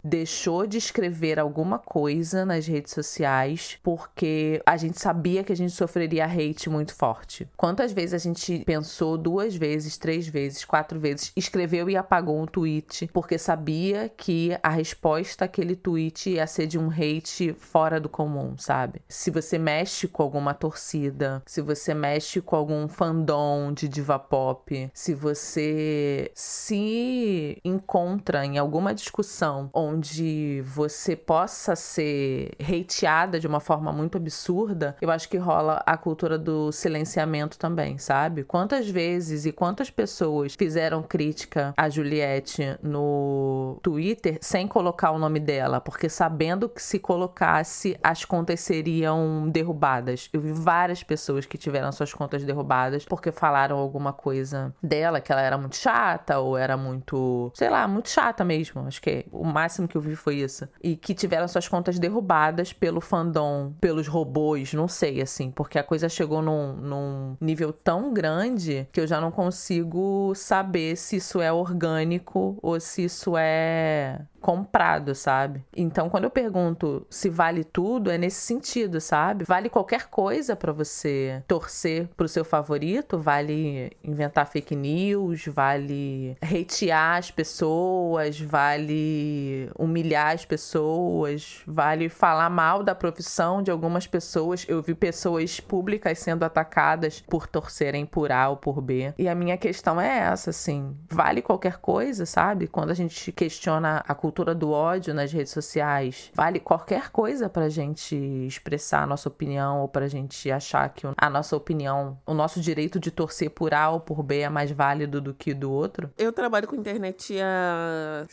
deixou 0.04 0.66
de 0.66 0.78
escrever 0.78 1.40
alguma 1.40 1.80
coisa 1.80 2.46
nas 2.46 2.68
redes 2.68 2.94
sociais 2.94 3.78
porque 3.84 4.62
a 4.66 4.78
gente 4.78 5.00
sabia 5.00 5.44
que 5.44 5.52
a 5.52 5.56
gente 5.56 5.72
sofreria 5.72 6.26
hate 6.26 6.70
muito 6.70 6.94
forte. 6.94 7.48
Quantas 7.56 7.92
vezes 7.92 8.14
a 8.14 8.18
gente 8.18 8.64
pensou 8.66 9.18
duas 9.18 9.56
vezes, 9.56 9.98
três 9.98 10.28
vezes, 10.28 10.66
quatro 10.66 11.00
vezes, 11.00 11.32
escreveu 11.36 11.90
e 11.90 11.98
apagou 11.98 12.40
um 12.40 12.46
tweet 12.46 13.10
porque 13.14 13.38
sabia 13.38 14.10
que 14.10 14.58
a 14.62 14.70
resposta 14.70 15.46
àquele 15.46 15.76
tweet 15.76 16.32
ia 16.32 16.48
ser 16.48 16.68
de 16.68 16.78
um 16.78 16.90
hate 16.90 17.54
fora 17.54 18.00
do 18.00 18.10
comum, 18.10 18.58
sabe? 18.58 19.02
Se 19.08 19.32
você 19.32 19.58
mexe 19.58 20.08
com 20.08 20.24
alguma 20.24 20.54
torcida, 20.54 21.42
se 21.46 21.62
você 21.62 21.94
mexe 21.94 22.42
com 22.42 22.56
algum 22.56 22.88
fandom 22.88 23.74
de 23.74 23.88
diva 23.88 24.20
pop, 24.20 24.90
se 24.94 25.14
você 25.14 26.32
se 26.34 27.60
encontra 27.64 28.46
em 28.46 28.58
alguma 28.58 28.94
discussão 28.94 29.37
onde 29.74 30.62
você 30.66 31.16
possa 31.16 31.76
ser 31.76 32.52
hateada 32.62 33.40
de 33.40 33.48
uma 33.48 33.60
forma 33.60 33.92
muito 33.92 34.18
absurda, 34.18 34.96
eu 35.02 35.12
acho 35.12 35.30
que 35.30 35.38
rola 35.38 35.82
a 35.86 35.98
cultura 35.98 36.38
do 36.38 36.72
silenciamento 36.72 37.58
também, 37.58 37.98
sabe? 37.98 38.44
Quantas 38.44 38.90
vezes 38.90 39.46
e 39.46 39.52
quantas 39.52 39.90
pessoas 39.90 40.56
fizeram 40.56 41.04
crítica 41.04 41.74
a 41.78 41.90
Juliette 41.90 42.78
no 42.82 43.80
Twitter 43.82 44.38
sem 44.42 44.68
colocar 44.68 45.12
o 45.12 45.20
nome 45.20 45.40
dela, 45.40 45.80
porque 45.80 46.10
sabendo 46.10 46.70
que 46.70 46.82
se 46.82 47.00
colocasse 47.00 47.98
as 48.04 48.26
contas 48.26 48.60
seriam 48.60 49.50
derrubadas. 49.50 50.30
Eu 50.34 50.42
vi 50.42 50.52
várias 50.52 51.04
pessoas 51.04 51.46
que 51.46 51.58
tiveram 51.58 51.92
suas 51.92 52.14
contas 52.14 52.44
derrubadas 52.44 53.06
porque 53.06 53.32
falaram 53.32 53.78
alguma 53.78 54.14
coisa 54.14 54.74
dela, 54.82 55.22
que 55.22 55.32
ela 55.32 55.42
era 55.42 55.58
muito 55.58 55.76
chata 55.76 56.40
ou 56.40 56.58
era 56.58 56.78
muito, 56.78 57.52
sei 57.54 57.70
lá, 57.70 57.88
muito 57.88 58.10
chata 58.10 58.44
mesmo. 58.44 58.86
Acho 58.88 59.02
que 59.02 59.26
o 59.32 59.44
máximo 59.44 59.88
que 59.88 59.96
eu 59.96 60.02
vi 60.02 60.16
foi 60.16 60.36
isso. 60.36 60.68
E 60.84 60.96
que 60.96 61.14
tiveram 61.14 61.48
suas 61.48 61.68
contas 61.68 62.00
derrubadas 62.00 62.74
pelo 62.74 63.02
fandom, 63.02 63.74
pelos 63.80 64.08
robôs, 64.08 64.74
não 64.74 64.88
sei, 64.88 65.22
assim, 65.22 65.52
porque 65.52 65.80
a 65.80 65.84
coisa 65.84 66.10
chegou 66.10 66.42
num, 66.42 66.74
num 66.74 67.38
nível 67.40 67.72
tão 67.72 68.14
grande 68.14 68.88
que 68.92 69.00
eu 69.00 69.08
já 69.08 69.20
não 69.22 69.32
consigo 69.32 70.34
saber 70.36 70.96
se 70.96 71.18
isso 71.18 71.42
é 71.42 71.52
orgânico 71.52 72.58
ou 72.62 72.80
se 72.80 73.04
isso 73.04 73.36
é 73.38 74.22
comprado, 74.48 75.14
sabe? 75.14 75.62
Então, 75.76 76.10
quando 76.10 76.24
eu 76.24 76.30
pergunto 76.30 77.06
se 77.10 77.30
vale 77.30 77.66
tudo, 77.66 78.10
é 78.10 78.18
nesse 78.18 78.40
sentido, 78.40 79.02
sabe? 79.02 79.44
Vale 79.44 79.68
qualquer 79.68 80.08
coisa 80.08 80.56
para 80.56 80.72
você 80.72 81.44
torcer 81.46 82.08
pro 82.16 82.30
seu 82.30 82.46
favorito, 82.46 83.20
vale 83.20 83.92
inventar 84.02 84.48
fake 84.48 84.74
news, 84.74 85.48
vale 85.48 86.38
hatear 86.42 87.18
as 87.18 87.30
pessoas, 87.30 88.40
vale 88.40 89.70
humilhar 89.78 90.34
as 90.34 90.46
pessoas, 90.46 91.62
vale 91.68 92.08
falar 92.08 92.50
mal 92.50 92.84
da 92.84 92.96
profissão 92.96 93.62
de 93.62 93.70
algumas 93.70 94.08
pessoas. 94.08 94.66
Eu 94.66 94.82
vi 94.82 94.96
pessoas 94.96 95.60
públicas 95.60 96.20
sendo 96.20 96.44
atacadas 96.44 97.22
por 97.28 97.48
torcerem 97.48 98.06
por 98.06 98.32
A 98.32 98.48
ou 98.48 98.56
por 98.56 98.80
B. 98.80 99.14
E 99.18 99.28
a 99.28 99.36
minha 99.36 99.58
questão 99.58 100.00
é 100.00 100.20
essa, 100.20 100.52
assim, 100.52 100.96
vale 101.10 101.42
qualquer 101.42 101.80
coisa, 101.80 102.26
sabe? 102.26 102.66
Quando 102.66 102.92
a 102.92 102.96
gente 102.96 103.30
questiona 103.34 104.02
a 104.08 104.16
cultura 104.16 104.37
cultura 104.38 104.54
do 104.54 104.70
ódio 104.70 105.14
nas 105.16 105.32
redes 105.32 105.52
sociais. 105.52 106.32
Vale 106.36 106.60
qualquer 106.60 107.10
coisa 107.10 107.50
pra 107.50 107.70
gente 107.70 108.16
expressar 108.46 109.04
a 109.04 109.08
nossa 109.08 109.28
opinião 109.28 109.82
ou 109.82 109.88
pra 109.88 110.08
gente 110.08 110.52
achar 110.52 110.88
que 110.90 111.08
a 111.18 111.30
nossa 111.30 111.56
opinião, 111.56 112.20
o 112.26 112.36
nosso 112.36 112.62
direito 112.62 113.00
de 113.00 113.10
torcer 113.10 113.50
por 113.50 113.74
A 113.74 113.90
ou 113.90 114.00
por 114.00 114.22
B 114.22 114.42
é 114.42 114.50
mais 114.50 114.70
válido 114.72 115.20
do 115.20 115.34
que 115.34 115.54
do 115.54 115.72
outro. 115.72 116.12
Eu 116.18 116.32
trabalho 116.32 116.68
com 116.68 116.76
internet 116.76 117.36
há 117.42 118.28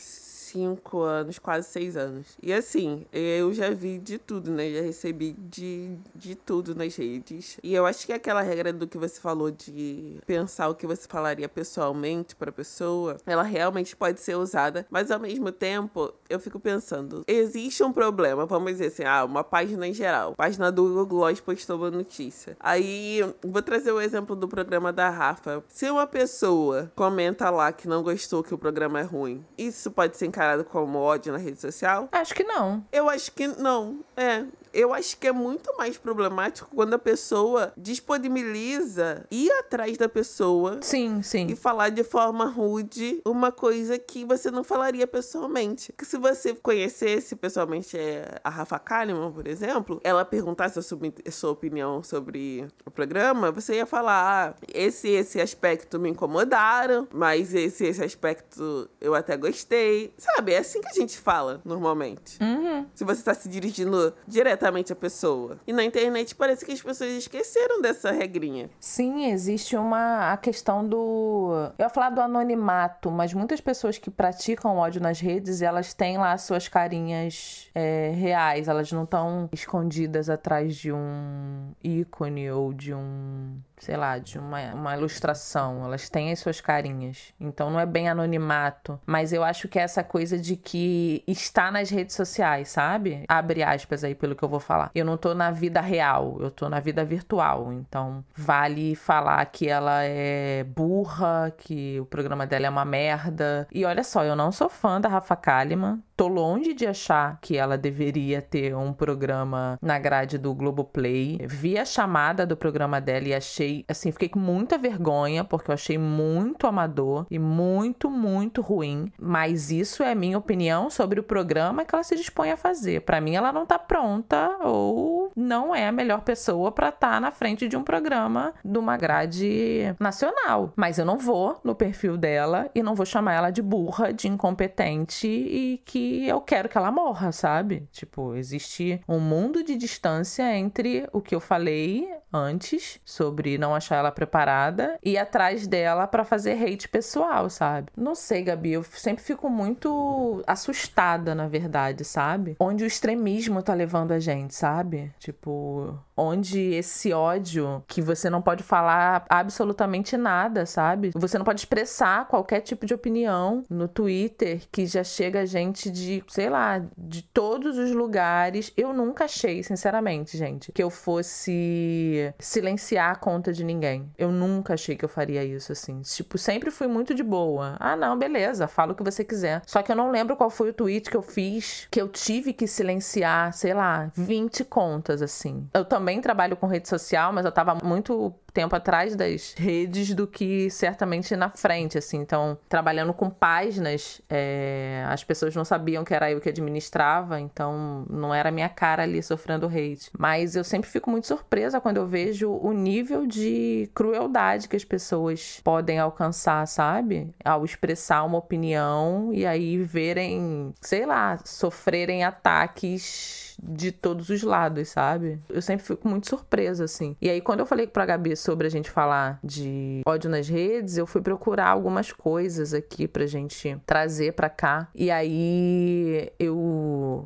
cinco 0.55 1.01
anos, 1.01 1.37
quase 1.37 1.67
seis 1.67 1.97
anos. 1.97 2.37
E 2.41 2.53
assim, 2.53 3.05
eu 3.11 3.53
já 3.53 3.71
vi 3.71 3.99
de 3.99 4.17
tudo, 4.17 4.49
né? 4.51 4.71
Já 4.71 4.81
recebi 4.81 5.35
de, 5.37 5.97
de 6.15 6.33
tudo 6.33 6.73
nas 6.73 6.95
redes. 6.95 7.57
E 7.61 7.73
eu 7.73 7.85
acho 7.85 8.05
que 8.05 8.13
aquela 8.13 8.41
regra 8.41 8.71
do 8.71 8.87
que 8.87 8.97
você 8.97 9.19
falou 9.19 9.51
de 9.51 10.17
pensar 10.25 10.69
o 10.69 10.75
que 10.75 10.87
você 10.87 11.05
falaria 11.09 11.49
pessoalmente 11.49 12.35
para 12.37 12.51
a 12.51 12.53
pessoa, 12.53 13.17
ela 13.25 13.43
realmente 13.43 13.95
pode 13.97 14.21
ser 14.21 14.35
usada, 14.35 14.85
mas 14.89 15.11
ao 15.11 15.19
mesmo 15.19 15.51
tempo, 15.51 16.13
eu 16.29 16.39
fico 16.39 16.59
pensando, 16.59 17.23
existe 17.27 17.83
um 17.83 17.91
problema, 17.91 18.45
vamos 18.45 18.71
dizer 18.71 18.87
assim, 18.87 19.03
ah, 19.03 19.25
uma 19.25 19.43
página 19.43 19.85
em 19.85 19.93
geral, 19.93 20.35
página 20.35 20.71
do 20.71 20.83
Google 20.83 21.05
Gloss 21.05 21.41
postou 21.41 21.77
uma 21.77 21.91
notícia. 21.91 22.55
Aí, 22.59 23.19
vou 23.43 23.61
trazer 23.61 23.91
o 23.91 23.99
exemplo 23.99 24.35
do 24.35 24.47
programa 24.47 24.93
da 24.93 25.09
Rafa. 25.09 25.63
Se 25.67 25.89
uma 25.89 26.07
pessoa 26.07 26.91
comenta 26.95 27.49
lá 27.49 27.73
que 27.73 27.87
não 27.87 28.01
gostou 28.01 28.43
que 28.43 28.53
o 28.53 28.57
programa 28.57 28.99
é 28.99 29.03
ruim, 29.03 29.43
isso 29.57 29.91
pode 29.91 30.15
ser 30.15 30.27
encarado 30.27 30.44
encarado 30.45 30.63
como 30.65 30.99
ódio 30.99 31.33
na 31.33 31.39
rede 31.39 31.59
social? 31.59 32.07
Acho 32.11 32.33
que 32.33 32.43
não. 32.43 32.85
Eu 32.91 33.09
acho 33.09 33.31
que 33.31 33.47
não. 33.47 33.99
É, 34.15 34.43
eu 34.75 34.93
acho 34.93 35.17
que 35.17 35.25
é 35.25 35.31
muito 35.31 35.75
mais 35.77 35.97
problemático 35.97 36.69
quando 36.75 36.93
a 36.93 36.99
pessoa 36.99 37.71
disponibiliza 37.77 39.25
ir 39.31 39.49
atrás 39.53 39.97
da 39.97 40.09
pessoa. 40.09 40.79
Sim, 40.81 41.21
sim. 41.23 41.47
E 41.47 41.55
falar 41.55 41.89
de 41.89 42.03
forma 42.03 42.45
rude 42.45 43.21
uma 43.25 43.53
coisa 43.53 43.97
que 43.97 44.25
você 44.25 44.51
não 44.51 44.65
falaria 44.65 45.07
pessoalmente. 45.07 45.93
Que 45.97 46.05
se 46.05 46.17
você 46.17 46.53
conhecesse 46.53 47.37
pessoalmente 47.37 47.97
é, 47.97 48.39
a 48.43 48.49
Rafa 48.49 48.77
Kalimann, 48.77 49.31
por 49.31 49.47
exemplo, 49.47 50.01
ela 50.03 50.25
perguntasse 50.25 50.77
a 50.77 50.81
sua, 50.81 51.51
opinião 51.51 52.03
sobre 52.03 52.67
o 52.85 52.91
programa, 52.91 53.51
você 53.51 53.75
ia 53.75 53.85
falar: 53.85 54.49
ah, 54.49 54.55
esse 54.73 55.07
esse 55.07 55.39
aspecto 55.39 55.97
me 55.97 56.09
incomodaram, 56.09 57.07
mas 57.13 57.53
esse 57.53 57.85
esse 57.85 58.03
aspecto 58.03 58.89
eu 58.99 59.15
até 59.15 59.37
gostei. 59.37 60.13
Sabe? 60.17 60.53
É 60.53 60.57
assim 60.57 60.81
que 60.81 60.89
a 60.89 60.93
gente 60.93 61.17
fala 61.17 61.61
normalmente. 61.63 62.37
Uhum. 62.43 62.85
Se 62.93 63.05
você 63.05 63.21
está 63.21 63.33
se 63.33 63.47
dirigindo 63.47 64.13
diretamente 64.27 64.64
a 64.91 64.95
pessoa. 64.95 65.57
E 65.67 65.73
na 65.73 65.83
internet 65.83 66.35
parece 66.35 66.65
que 66.65 66.71
as 66.71 66.81
pessoas 66.81 67.11
esqueceram 67.11 67.81
dessa 67.81 68.11
regrinha. 68.11 68.69
Sim, 68.79 69.31
existe 69.31 69.75
uma 69.75 70.31
a 70.31 70.37
questão 70.37 70.87
do. 70.87 71.71
Eu 71.77 71.85
ia 71.85 71.89
falar 71.89 72.09
do 72.09 72.21
anonimato, 72.21 73.11
mas 73.11 73.33
muitas 73.33 73.61
pessoas 73.61 73.97
que 73.97 74.09
praticam 74.09 74.77
ódio 74.77 75.01
nas 75.01 75.19
redes, 75.19 75.61
elas 75.61 75.93
têm 75.93 76.17
lá 76.17 76.37
suas 76.37 76.67
carinhas 76.67 77.69
é, 77.75 78.11
reais, 78.15 78.67
elas 78.67 78.91
não 78.91 79.03
estão 79.03 79.49
escondidas 79.51 80.29
atrás 80.29 80.75
de 80.75 80.91
um 80.91 81.71
ícone 81.83 82.49
ou 82.51 82.73
de 82.73 82.93
um 82.93 83.59
sei 83.77 83.97
lá, 83.97 84.17
de 84.17 84.39
uma, 84.39 84.73
uma 84.73 84.95
ilustração. 84.95 85.83
Elas 85.83 86.09
têm 86.09 86.31
as 86.31 86.39
suas 86.39 86.61
carinhas. 86.61 87.33
Então 87.39 87.69
não 87.69 87.79
é 87.79 87.85
bem 87.85 88.09
anonimato. 88.09 88.99
Mas 89.05 89.33
eu 89.33 89.43
acho 89.43 89.67
que 89.67 89.79
é 89.79 89.83
essa 89.83 90.03
coisa 90.03 90.37
de 90.37 90.55
que 90.55 91.23
está 91.27 91.71
nas 91.71 91.89
redes 91.89 92.15
sociais, 92.15 92.69
sabe? 92.69 93.23
Abre 93.27 93.63
aspas 93.63 94.03
aí 94.03 94.15
pelo 94.15 94.35
que 94.35 94.43
eu 94.45 94.49
vou 94.49 94.59
falar. 94.59 94.91
Eu 94.95 95.05
não 95.05 95.17
tô 95.17 95.33
na 95.33 95.51
vida 95.51 95.81
real, 95.81 96.37
eu 96.39 96.51
tô 96.51 96.69
na 96.69 96.79
vida 96.79 97.03
virtual. 97.03 97.71
Então 97.73 98.23
vale 98.35 98.95
falar 98.95 99.45
que 99.45 99.67
ela 99.67 100.03
é 100.03 100.63
burra, 100.63 101.53
que 101.57 101.99
o 101.99 102.05
programa 102.05 102.45
dela 102.45 102.67
é 102.67 102.69
uma 102.69 102.85
merda. 102.85 103.67
E 103.71 103.85
olha 103.85 104.03
só, 104.03 104.23
eu 104.23 104.35
não 104.35 104.51
sou 104.51 104.69
fã 104.69 104.99
da 104.99 105.09
Rafa 105.09 105.35
Kalimann. 105.35 106.01
Tô 106.15 106.29
longe 106.29 106.73
de 106.73 106.87
achar 106.87 107.37
que 107.41 107.57
ela 107.57 107.77
deveria 107.77 108.41
ter 108.41 108.73
um 108.73 108.93
programa 108.93 109.77
na 109.81 109.99
grade 109.99 110.37
do 110.37 110.53
Globoplay. 110.53 111.41
Vi 111.45 111.77
a 111.77 111.83
chamada 111.83 112.45
do 112.45 112.55
programa 112.55 113.01
dela 113.01 113.27
e 113.27 113.33
achei, 113.33 113.83
assim, 113.85 114.13
fiquei 114.13 114.29
com 114.29 114.39
muita 114.39 114.77
vergonha, 114.77 115.43
porque 115.43 115.69
eu 115.69 115.73
achei 115.73 115.97
muito 115.97 116.67
amador 116.67 117.25
e 117.29 117.37
muito, 117.37 118.09
muito 118.09 118.61
ruim. 118.61 119.11
Mas 119.19 119.71
isso 119.71 120.03
é 120.03 120.15
minha 120.15 120.37
opinião 120.37 120.89
sobre 120.89 121.19
o 121.19 121.23
programa 121.23 121.83
que 121.83 121.93
ela 121.93 122.03
se 122.03 122.15
dispõe 122.15 122.49
a 122.49 122.55
fazer. 122.57 123.01
Para 123.01 123.19
mim, 123.19 123.35
ela 123.35 123.51
não 123.51 123.65
tá 123.65 123.77
pronta 123.77 124.57
ou 124.63 125.33
não 125.35 125.75
é 125.75 125.85
a 125.85 125.91
melhor 125.91 126.21
pessoa 126.21 126.71
para 126.71 126.89
estar 126.89 127.15
tá 127.15 127.19
na 127.19 127.31
frente 127.31 127.67
de 127.67 127.75
um 127.75 127.83
programa 127.83 128.53
de 128.63 128.77
uma 128.77 128.95
grade 128.95 129.93
nacional. 129.99 130.71
Mas 130.77 130.97
eu 130.97 131.03
não 131.03 131.17
vou 131.17 131.59
no 131.61 131.75
perfil 131.75 132.15
dela 132.15 132.69
e 132.73 132.81
não 132.81 132.95
vou 132.95 133.05
chamar 133.05 133.33
ela 133.33 133.51
de 133.51 133.61
burra, 133.61 134.13
de 134.13 134.29
incompetente 134.29 135.27
e 135.27 135.81
que 135.83 136.04
eu 136.27 136.41
quero 136.41 136.69
que 136.69 136.77
ela 136.77 136.91
morra, 136.91 137.31
sabe? 137.31 137.87
Tipo, 137.91 138.35
existe 138.35 139.01
um 139.07 139.19
mundo 139.19 139.63
de 139.63 139.75
distância 139.75 140.55
entre 140.55 141.07
o 141.11 141.21
que 141.21 141.35
eu 141.35 141.39
falei 141.39 142.07
antes 142.35 142.99
sobre 143.05 143.57
não 143.57 143.73
achar 143.73 143.95
ela 143.95 144.11
preparada 144.11 144.99
e 145.03 145.17
atrás 145.17 145.67
dela 145.67 146.05
para 146.05 146.25
fazer 146.25 146.61
hate 146.61 146.89
pessoal, 146.89 147.49
sabe? 147.49 147.91
Não 147.95 148.13
sei, 148.13 148.43
Gabi, 148.43 148.73
eu 148.73 148.83
sempre 148.83 149.23
fico 149.23 149.49
muito 149.49 150.43
assustada, 150.45 151.33
na 151.33 151.47
verdade, 151.47 152.03
sabe? 152.03 152.55
Onde 152.59 152.83
o 152.83 152.87
extremismo 152.87 153.61
tá 153.61 153.73
levando 153.73 154.11
a 154.11 154.19
gente, 154.19 154.53
sabe? 154.53 155.13
Tipo, 155.17 155.97
onde 156.15 156.59
esse 156.73 157.13
ódio 157.13 157.83
que 157.87 158.01
você 158.01 158.29
não 158.29 158.41
pode 158.41 158.63
falar 158.63 159.25
absolutamente 159.29 160.17
nada, 160.17 160.65
sabe? 160.65 161.11
Você 161.15 161.37
não 161.37 161.45
pode 161.45 161.61
expressar 161.61 162.27
qualquer 162.27 162.61
tipo 162.61 162.85
de 162.85 162.93
opinião 162.93 163.63
no 163.69 163.87
Twitter 163.87 164.61
que 164.71 164.85
já 164.85 165.03
chega 165.03 165.41
a 165.41 165.45
gente 165.45 165.89
de, 165.95 166.23
sei 166.27 166.49
lá, 166.49 166.83
de 166.97 167.21
todos 167.21 167.77
os 167.77 167.91
lugares. 167.91 168.71
Eu 168.75 168.93
nunca 168.93 169.25
achei, 169.25 169.63
sinceramente, 169.63 170.37
gente, 170.37 170.71
que 170.71 170.83
eu 170.83 170.89
fosse 170.89 172.33
silenciar 172.37 173.11
a 173.11 173.15
conta 173.15 173.53
de 173.53 173.63
ninguém. 173.63 174.11
Eu 174.17 174.31
nunca 174.31 174.73
achei 174.73 174.97
que 174.97 175.05
eu 175.05 175.09
faria 175.09 175.43
isso, 175.43 175.71
assim. 175.71 176.01
Tipo, 176.01 176.37
sempre 176.37 176.69
fui 176.69 176.87
muito 176.87 177.13
de 177.13 177.23
boa. 177.23 177.77
Ah, 177.79 177.95
não, 177.95 178.17
beleza, 178.17 178.67
fala 178.67 178.91
o 178.91 178.95
que 178.95 179.03
você 179.03 179.23
quiser. 179.23 179.61
Só 179.65 179.81
que 179.81 179.91
eu 179.91 179.95
não 179.95 180.11
lembro 180.11 180.35
qual 180.35 180.49
foi 180.49 180.69
o 180.69 180.73
tweet 180.73 181.09
que 181.09 181.17
eu 181.17 181.21
fiz 181.21 181.87
que 181.89 182.01
eu 182.01 182.09
tive 182.09 182.51
que 182.51 182.67
silenciar, 182.67 183.53
sei 183.53 183.73
lá, 183.73 184.11
20 184.15 184.65
contas, 184.65 185.21
assim. 185.21 185.67
Eu 185.73 185.85
também 185.85 186.19
trabalho 186.19 186.57
com 186.57 186.67
rede 186.67 186.89
social, 186.89 187.31
mas 187.31 187.45
eu 187.45 187.51
tava 187.51 187.77
muito 187.83 188.33
tempo 188.55 188.73
atrás 188.73 189.17
das 189.17 189.53
redes 189.53 190.13
do 190.13 190.25
que 190.25 190.69
certamente 190.69 191.35
na 191.35 191.49
frente, 191.49 191.97
assim. 191.97 192.17
Então, 192.17 192.57
trabalhando 192.69 193.13
com 193.13 193.29
páginas, 193.29 194.21
é, 194.29 195.05
as 195.09 195.25
pessoas 195.25 195.53
não 195.53 195.65
sabiam 195.65 196.05
que 196.05 196.13
era 196.13 196.31
eu 196.31 196.39
que 196.39 196.47
administrava, 196.47 197.37
então 197.37 198.05
não 198.09 198.33
era 198.33 198.49
minha 198.51 198.69
cara 198.69 199.03
ali 199.03 199.21
sofrendo 199.21 199.67
hate. 199.67 200.09
Mas 200.17 200.55
eu 200.55 200.63
sempre 200.63 200.89
fico 200.89 201.11
muito 201.11 201.27
surpresa 201.27 201.81
quando 201.81 201.97
eu 201.97 202.07
vejo 202.07 202.49
o 202.49 202.71
nível 202.71 203.27
de 203.27 203.89
crueldade 203.93 204.69
que 204.69 204.75
as 204.77 204.85
pessoas 204.85 205.59
podem 205.61 205.99
alcançar, 205.99 206.65
sabe? 206.65 207.35
Ao 207.43 207.65
expressar 207.65 208.23
uma 208.23 208.37
opinião 208.37 209.33
e 209.33 209.45
aí 209.45 209.77
verem, 209.77 210.73
sei 210.79 211.05
lá, 211.05 211.37
sofrerem 211.43 212.23
ataques 212.23 213.45
de 213.61 213.91
todos 213.91 214.29
os 214.29 214.43
lados, 214.43 214.89
sabe? 214.89 215.39
Eu 215.49 215.61
sempre 215.61 215.85
fico 215.85 216.07
muito 216.07 216.27
surpresa, 216.27 216.85
assim. 216.85 217.15
E 217.21 217.29
aí, 217.29 217.41
quando 217.41 217.61
eu 217.61 217.65
falei 217.65 217.87
pra 217.87 218.05
Gabi 218.05 218.35
sobre 218.45 218.67
a 218.67 218.69
gente 218.69 218.91
falar 218.91 219.39
de 219.43 220.01
ódio 220.05 220.29
nas 220.29 220.47
redes, 220.47 220.97
eu 220.97 221.07
fui 221.07 221.21
procurar 221.21 221.67
algumas 221.67 222.11
coisas 222.11 222.73
aqui 222.73 223.07
pra 223.07 223.25
gente 223.25 223.75
trazer 223.85 224.33
pra 224.33 224.49
cá. 224.49 224.87
E 224.93 225.09
aí, 225.09 226.31
eu 226.39 226.55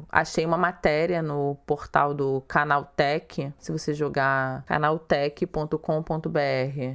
achei 0.09 0.45
uma 0.45 0.57
matéria 0.57 1.21
no 1.21 1.55
portal 1.65 2.13
do 2.13 2.41
Canaltech. 2.47 3.51
Se 3.57 3.71
você 3.71 3.93
jogar 3.93 4.63
canaltech.com.br 4.65 5.77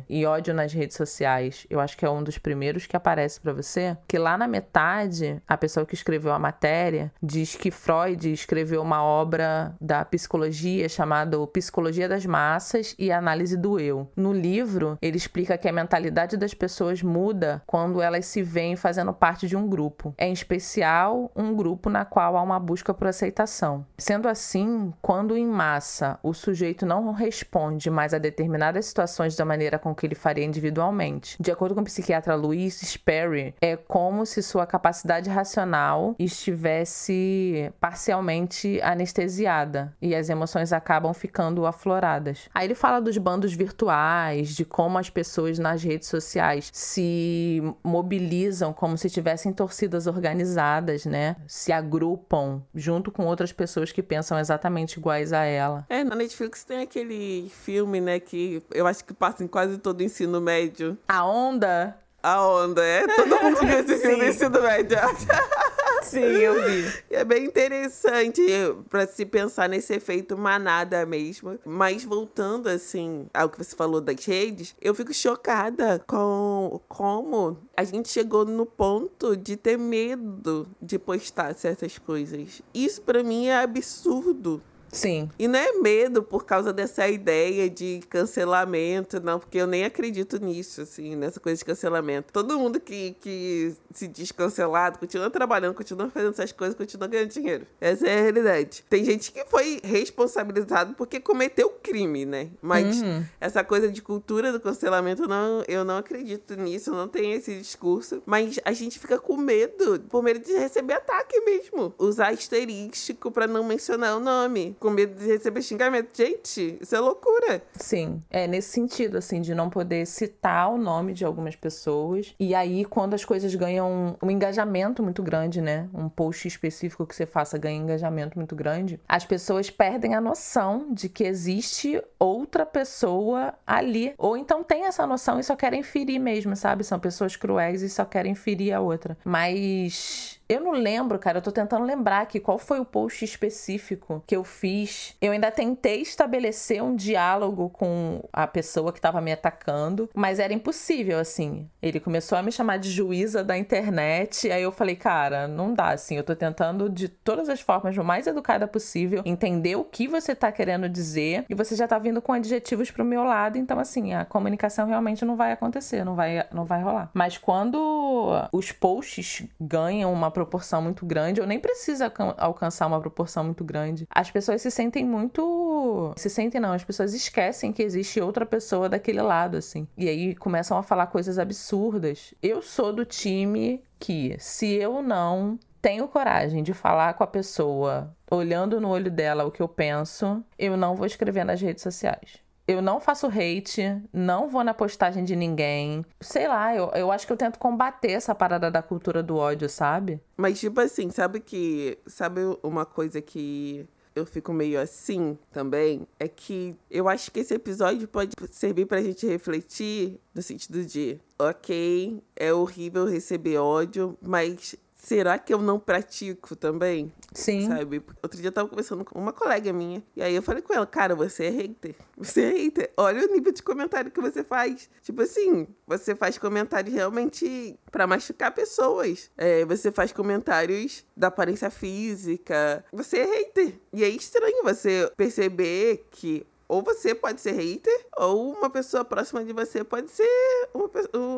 e 0.09 0.27
ódio 0.27 0.55
nas 0.55 0.73
redes 0.73 0.97
sociais, 0.97 1.67
eu 1.69 1.81
acho 1.81 1.97
que 1.97 2.05
é 2.05 2.11
um 2.11 2.23
dos 2.23 2.39
primeiros 2.39 2.87
que 2.87 2.97
aparece 2.97 3.41
para 3.41 3.53
você. 3.53 3.97
Que 4.09 4.19
lá 4.19 4.37
na 4.39 4.49
metade, 4.49 5.43
a 5.47 5.57
pessoa 5.57 5.87
que 5.87 5.95
escreveu 5.95 6.33
a 6.33 6.39
matéria 6.39 7.13
diz 7.23 7.55
que 7.55 7.71
Freud 7.71 8.33
escreveu 8.33 8.83
uma 8.83 9.03
obra 9.03 9.75
da 9.81 10.05
psicologia 10.05 10.89
chamada 10.89 11.35
Psicologia 11.47 12.09
das 12.09 12.27
Massas 12.27 12.95
e 12.99 13.11
Análise 13.11 13.57
do 13.57 13.79
Eu. 13.79 14.11
No 14.17 14.33
livro, 14.33 14.99
ele 15.01 15.17
explica 15.17 15.57
que 15.57 15.69
a 15.69 15.73
mentalidade 15.73 16.37
das 16.37 16.55
pessoas 16.55 17.03
muda 17.03 17.63
quando 17.67 18.01
elas 18.01 18.27
se 18.27 18.43
veem 18.43 18.77
fazendo 18.77 19.13
parte 19.13 19.47
de 19.47 19.57
um 19.57 19.69
grupo, 19.69 20.15
em 20.19 20.33
especial 20.33 21.31
um 21.35 21.55
grupo 21.55 21.89
na 21.89 22.05
qual 22.05 22.37
há 22.37 22.43
uma 22.43 22.59
busca 22.59 22.84
por 22.93 23.07
aceitação. 23.07 23.87
Sendo 23.97 24.29
assim, 24.29 24.93
quando 25.01 25.37
em 25.37 25.47
massa 25.47 26.19
o 26.23 26.35
sujeito 26.35 26.85
não 26.85 27.13
responde 27.13 27.89
mais 27.89 28.13
a 28.13 28.19
determinadas 28.19 28.87
situações 28.87 29.37
da 29.37 29.45
maneira 29.45 29.79
com 29.79 29.95
que 29.95 30.07
ele 30.07 30.15
faria 30.15 30.45
individualmente, 30.45 31.37
de 31.41 31.51
acordo 31.51 31.75
com 31.75 31.81
o 31.81 31.85
psiquiatra 31.85 32.35
Louis 32.35 32.81
Sperry, 32.81 33.55
é 33.61 33.77
como 33.77 34.27
se 34.27 34.43
sua 34.43 34.67
capacidade 34.67 35.31
racional 35.31 36.15
estivesse 36.19 37.73
parcialmente 37.81 38.81
anestesiada 38.83 39.95
e 40.03 40.15
as 40.15 40.29
emoções 40.29 40.73
acabam 40.73 41.15
ficando 41.15 41.67
afloradas. 41.67 42.49
Aí 42.55 42.67
ele 42.67 42.75
fala 42.75 43.01
dos 43.01 43.17
bandos 43.17 43.53
virtuais, 43.55 44.55
de 44.55 44.65
como 44.65 44.99
as 44.99 45.09
pessoas 45.09 45.59
nas 45.59 45.83
redes 45.83 46.09
sociais 46.09 46.71
se 46.73 47.63
mobilizam 47.83 48.73
como 48.73 48.99
se 48.99 49.09
tivessem 49.09 49.53
torcidas 49.53 50.07
organizadas, 50.07 51.07
né? 51.07 51.37
Se 51.47 51.73
agrupam 51.73 52.63
junto 52.75 53.11
com 53.11 53.27
outras 53.27 53.53
pessoas 53.53 53.93
que 53.93 54.03
pensam 54.03 54.39
exatamente 54.39 54.99
iguais 54.99 55.33
a 55.33 55.45
ela. 55.45 55.87
É, 55.89 56.03
na 56.03 56.15
Netflix 56.15 56.65
tem 56.65 56.83
aquele 56.83 57.51
filme, 57.63 58.01
né, 58.01 58.19
que 58.21 58.63
eu 58.73 58.87
acho 58.87 59.05
que 59.05 59.15
passa 59.15 59.45
em 59.45 59.47
quase 59.47 59.79
todo 59.79 60.01
o 60.01 60.03
ensino 60.03 60.41
médio. 60.41 60.99
A 61.09 61.25
Onda? 61.25 61.97
A 62.23 62.43
Onda, 62.47 62.85
é? 62.85 63.07
Todo 63.07 63.43
mundo 63.43 63.61
viu 63.61 63.79
esse 63.79 63.99
filme 63.99 64.17
do 64.17 64.25
ensino 64.25 64.63
médio. 64.63 64.99
Sim, 66.05 66.21
eu 66.21 66.55
vi. 66.65 66.93
É 67.11 67.25
bem 67.25 67.47
interessante 67.47 68.43
para 68.89 69.07
se 69.07 69.25
pensar 69.25 69.69
nesse 69.69 69.95
efeito 69.95 70.37
manada 70.37 71.05
mesmo. 71.07 71.59
Mas 71.65 72.05
voltando, 72.05 72.69
assim, 72.69 73.27
ao 73.33 73.49
que 73.49 73.59
você 73.59 73.75
falou 73.75 74.01
das 74.01 74.25
redes, 74.25 74.75
eu 74.81 74.95
fico 74.95 75.13
chocada 75.13 76.03
com 76.07 76.81
como 76.89 77.59
a 77.77 77.85
gente 77.85 78.09
chegou 78.09 78.45
no 78.45 78.67
ponto 78.67 79.37
de 79.37 79.57
ter 79.57 79.79
medo 79.79 80.69
de 80.81 80.99
postar 80.99 81.55
certas 81.55 81.99
coisas. 81.99 82.63
Isso 82.73 83.03
para 83.03 83.23
mim 83.23 83.47
é 83.47 83.59
absurdo. 83.59 84.63
Sim. 84.95 85.29
E 85.39 85.49
não 85.49 85.59
é 85.59 85.73
medo 85.73 86.23
por 86.23 86.45
causa 86.45 86.73
dessa 86.73 87.09
ideia 87.09 87.69
de 87.69 88.01
cancelamento, 88.09 89.21
não, 89.21 89.39
porque 89.41 89.59
eu 89.59 89.67
nem 89.67 89.85
acredito 89.85 90.39
nisso, 90.39 90.83
assim, 90.83 91.17
nessa 91.17 91.41
coisa 91.41 91.59
de 91.59 91.65
cancelamento. 91.65 92.33
Todo 92.33 92.59
mundo 92.59 92.79
que, 92.79 93.17
que 93.21 93.75
se 93.93 94.07
diz 94.07 94.31
cancelado 94.31 94.99
continua 94.99 95.29
trabalhando, 95.29 95.75
continua 95.75 96.09
fazendo 96.09 96.33
essas 96.33 96.53
coisas, 96.53 96.77
continua 96.77 97.09
ganhando 97.09 97.31
dinheiro. 97.31 97.67
Essa 97.81 98.07
é 98.07 98.19
a 98.19 98.23
realidade. 98.23 98.85
Tem 98.89 99.05
gente 99.05 99.33
que 99.33 99.45
foi 99.47 99.81
responsabilizado 99.83 100.95
porque 100.95 101.19
cometeu 101.19 101.71
crime, 101.83 102.25
né? 102.25 102.51
Mas 102.63 103.03
uhum. 103.03 103.25
essa 103.41 103.65
coisa 103.65 103.91
de 103.91 104.01
cultura 104.01 104.53
do 104.53 104.61
cancelamento, 104.61 105.27
não, 105.27 105.63
eu 105.67 105.85
não 105.85 105.99
acredito 105.99 106.55
nisso, 106.55 106.93
não 106.93 107.09
tenho 107.09 107.35
esse 107.37 107.57
discurso. 107.57 108.23
Mas 108.25 108.61
a 108.65 108.73
gente 108.73 108.99
fica 108.99 109.19
com 109.19 109.37
medo, 109.37 110.01
por 110.09 110.23
medo 110.23 110.39
de 110.39 110.53
receber 110.53 110.95
ataque 110.95 111.41
mesmo. 111.41 111.93
Usar 111.99 112.29
asterístico 112.29 113.31
para 113.31 113.49
não 113.49 113.65
mencionar 113.65 114.17
o 114.17 114.21
nome 114.21 114.77
com 114.85 114.91
medo 114.91 115.15
de 115.15 115.27
receber 115.27 115.63
xingamento. 115.63 116.15
Gente, 116.15 116.77
isso 116.79 116.95
é 116.95 117.01
loucura. 117.01 117.63
Sim, 117.73 118.23
é 118.29 118.47
nesse 118.47 118.69
sentido, 118.69 119.17
assim, 119.17 119.41
de 119.41 119.55
não 119.55 119.71
poder 119.71 120.07
citar 120.07 120.71
o 120.71 120.77
nome 120.77 121.15
de 121.15 121.25
algumas 121.25 121.57
pessoas. 121.57 122.35
E 122.39 122.55
aí, 122.55 122.85
quando 122.85 123.15
as 123.15 123.25
coisas 123.25 123.55
ganham 123.55 124.15
um 124.23 124.31
engajamento 124.31 125.03
muito 125.03 125.23
grande, 125.23 125.63
né? 125.63 125.89
Um 125.95 126.11
post 126.11 126.47
específico 126.47 127.07
que 127.07 127.17
você 127.17 127.25
faça 127.25 127.57
ganha 127.57 127.79
engajamento 127.79 128.37
muito 128.37 128.55
grande, 128.55 129.01
as 129.09 129.25
pessoas 129.25 129.71
perdem 129.71 130.15
a 130.15 130.21
noção 130.21 130.93
de 130.93 131.09
que 131.09 131.25
existe 131.25 132.03
outra 132.19 132.67
pessoa 132.67 133.55
ali. 133.67 134.13
Ou 134.19 134.37
então 134.37 134.63
tem 134.63 134.85
essa 134.85 135.07
noção 135.07 135.41
e 135.41 135.45
só 135.45 135.57
querem 135.57 135.83
ferir 135.83 136.21
mesmo, 136.21 136.55
sabe? 136.55 136.85
São 136.85 137.01
pessoas 137.01 137.37
cruéis 137.37 137.81
e 137.81 137.89
só 137.89 138.05
querem 138.05 138.35
ferir 138.35 138.75
a 138.75 138.81
outra. 138.81 139.17
Mas 139.25 140.39
eu 140.49 140.61
não 140.61 140.73
lembro, 140.73 141.19
cara, 141.19 141.39
eu 141.39 141.43
tô 141.43 141.51
tentando 141.51 141.85
lembrar 141.85 142.21
aqui 142.21 142.39
qual 142.39 142.59
foi 142.59 142.79
o 142.79 142.85
post 142.85 143.25
específico 143.25 144.23
que 144.27 144.37
eu 144.37 144.45
fiz. 144.45 145.17
Eu 145.21 145.33
ainda 145.33 145.51
tentei 145.51 146.03
estabelecer 146.03 146.83
um 146.83 146.95
diálogo 146.95 147.71
com 147.71 148.23
a 148.33 148.47
pessoa 148.47 148.93
que 148.93 149.01
tava 149.01 149.21
me 149.21 149.33
atacando, 149.33 150.09
mas 150.15 150.39
era 150.39 150.53
impossível, 150.53 151.19
assim. 151.19 151.69
Ele 151.81 151.99
começou 151.99 152.37
a 152.37 152.43
me 152.43 152.53
chamar 152.53 152.79
de 152.79 152.91
juíza 152.91 153.43
da 153.43 153.57
internet, 153.57 154.51
aí 154.51 154.63
eu 154.63 154.73
falei, 154.73 154.97
cara, 154.97 155.49
não 155.49 155.73
dá, 155.73 155.91
assim. 155.91 156.17
Eu 156.17 156.25
tô 156.25 156.37
tentando 156.37 156.91
de 156.91 157.09
todas 157.09 157.49
as 157.49 157.61
formas, 157.61 157.97
o 157.97 158.05
mais 158.05 158.27
educada 158.27 158.67
possível, 158.67 159.23
entender 159.25 159.77
o 159.77 159.85
que 159.85 160.07
você 160.07 160.35
tá 160.35 160.53
querendo 160.53 160.89
dizer, 160.89 161.45
e 161.49 161.55
você 161.55 161.75
já 161.75 161.89
tá 161.89 161.99
vindo 161.99 162.21
com 162.21 162.33
adjetivos 162.33 162.91
pro 162.91 163.05
meu 163.05 163.25
lado, 163.25 163.57
então, 163.57 163.79
assim, 163.79 164.13
a 164.13 164.25
comunicação 164.25 164.87
realmente 164.87 165.25
não 165.25 165.37
vai 165.37 165.53
acontecer, 165.53 166.05
não 166.05 166.15
vai, 166.15 166.47
não 166.53 166.65
vai 166.65 166.83
rolar. 166.83 167.11
Mas 167.15 167.39
quando 167.39 168.49
os 168.53 168.73
posts 168.73 169.45
ganham 169.61 170.13
uma 170.13 170.31
proporção 170.35 170.83
muito 170.83 171.07
grande, 171.07 171.41
ou 171.41 171.47
nem 171.47 171.59
precisa 171.59 172.13
alcançar 172.37 172.87
uma 172.87 173.01
proporção 173.01 173.45
muito 173.45 173.65
grande. 173.65 174.07
As 174.11 174.31
pessoas 174.31 174.61
se 174.61 174.71
sentem 174.71 175.05
muito. 175.05 176.13
Se 176.17 176.29
sentem, 176.29 176.61
não, 176.61 176.73
as 176.73 176.85
pessoas 176.85 177.15
esquecem 177.15 177.73
que 177.73 177.83
existe 177.83 178.21
outra 178.21 178.45
pessoa 178.45 178.89
daquele 178.89 179.23
lado, 179.23 179.57
assim. 179.57 179.89
E 179.97 180.09
aí 180.09 180.35
começam 180.35 180.77
a 180.77 180.83
falar 180.83 181.07
coisas 181.07 181.39
absurdas. 181.39 182.35
Eu 182.43 182.61
sou 182.61 182.93
do 182.93 183.05
time 183.05 183.83
que, 183.99 184.37
se 184.39 184.75
eu 184.75 185.01
não 185.01 185.59
tenho 185.81 186.09
coragem 186.09 186.63
de 186.63 186.75
falar 186.75 187.15
com 187.15 187.25
a 187.25 187.27
pessoa, 187.27 188.15
olhando 188.31 188.81
no 188.81 188.89
olho 188.89 189.11
dela 189.11 189.45
o 189.45 189.51
que 189.51 189.63
eu 189.63 189.69
penso, 189.69 190.43
eu 190.59 190.77
não 190.77 190.95
vou 190.95 191.07
escrever 191.07 191.45
nas 191.45 191.61
redes 191.61 191.83
sociais 191.83 192.44
eu 192.67 192.81
não 192.81 193.01
faço 193.01 193.27
hate, 193.27 194.03
não 194.13 194.49
vou 194.49 194.65
na 194.65 194.73
postagem 194.73 195.25
de 195.25 195.37
ninguém. 195.37 196.05
Sei 196.21 196.49
lá, 196.49 196.75
eu, 196.75 196.91
eu 196.95 197.13
acho 197.13 197.27
que 197.27 197.33
eu 197.33 197.37
tento 197.37 197.59
combater 197.59 198.13
essa 198.13 198.35
parada 198.35 198.71
da 198.71 198.83
cultura 198.83 199.23
do 199.23 199.37
ódio, 199.37 199.69
sabe? 199.69 200.21
Mas, 200.37 200.61
tipo 200.61 200.81
assim, 200.81 201.11
sabe 201.11 201.41
que. 201.41 201.99
Sabe 202.07 202.41
uma 202.63 202.87
coisa 202.87 203.21
que 203.21 203.87
eu 204.15 204.25
fico 204.25 204.53
meio 204.53 204.81
assim 204.81 205.37
também? 205.53 206.07
É 206.19 206.29
que 206.29 206.77
eu 206.91 207.09
acho 207.09 207.31
que 207.31 207.41
esse 207.41 207.55
episódio 207.55 208.07
pode 208.09 208.33
servir 208.51 208.87
pra 208.87 209.03
gente 209.03 209.27
refletir 209.27 210.21
no 210.35 210.41
sentido 210.41 210.85
de, 210.85 211.21
ok, 211.39 212.23
é 212.37 212.53
horrível 212.53 213.05
receber 213.05 213.59
ódio, 213.59 214.17
mas 214.23 214.77
será 215.05 215.39
que 215.39 215.53
eu 215.53 215.61
não 215.61 215.79
pratico 215.79 216.57
também? 216.57 217.13
Sim. 217.33 217.69
Sabe? 217.69 218.03
Outro 218.23 218.39
dia 218.39 218.49
eu 218.49 218.53
tava 218.53 218.69
conversando 218.69 219.05
com 219.05 219.19
uma 219.19 219.33
colega 219.33 219.73
minha. 219.73 220.03
E 220.17 220.23
aí 220.23 220.35
eu 220.35 220.43
falei 220.43 220.63
com 220.63 220.73
ela, 220.73 220.87
cara, 220.87 221.15
você 221.15 221.45
é 221.45 221.51
hater. 221.51 221.95
Você 222.17 222.43
é 222.43 222.51
hater. 222.51 222.93
Olha 222.97 223.27
o 223.27 223.33
nível 223.33 223.53
de 223.53 223.63
comentário 223.63 224.11
que 224.11 224.21
você 224.21 224.43
faz. 224.43 224.89
Tipo 225.03 225.23
assim, 225.23 225.67
você 225.87 226.15
faz 226.15 226.39
comentários 226.39 226.95
realmente 226.95 227.79
para 227.91 228.07
machucar 228.07 228.53
pessoas. 228.55 229.31
É, 229.37 229.65
você 229.67 229.93
faz 229.93 230.11
comentários 230.11 231.05
da 231.17 231.27
aparência 231.27 231.71
física. 231.71 232.85
Você 232.93 233.19
é 233.19 233.25
hater. 233.25 233.75
E 233.93 234.03
é 234.03 234.09
estranho 234.09 234.63
você 234.65 235.11
perceber 235.17 236.07
que 236.11 236.47
ou 236.69 236.83
você 236.83 237.15
pode 237.15 237.41
ser 237.41 237.53
hater, 237.53 238.07
ou 238.17 238.53
uma 238.53 238.71
pessoa 238.71 239.05
próxima 239.05 239.45
de 239.45 239.53
você 239.53 239.85
pode 239.85 240.11
ser 240.11 240.29
uma, 240.73 240.91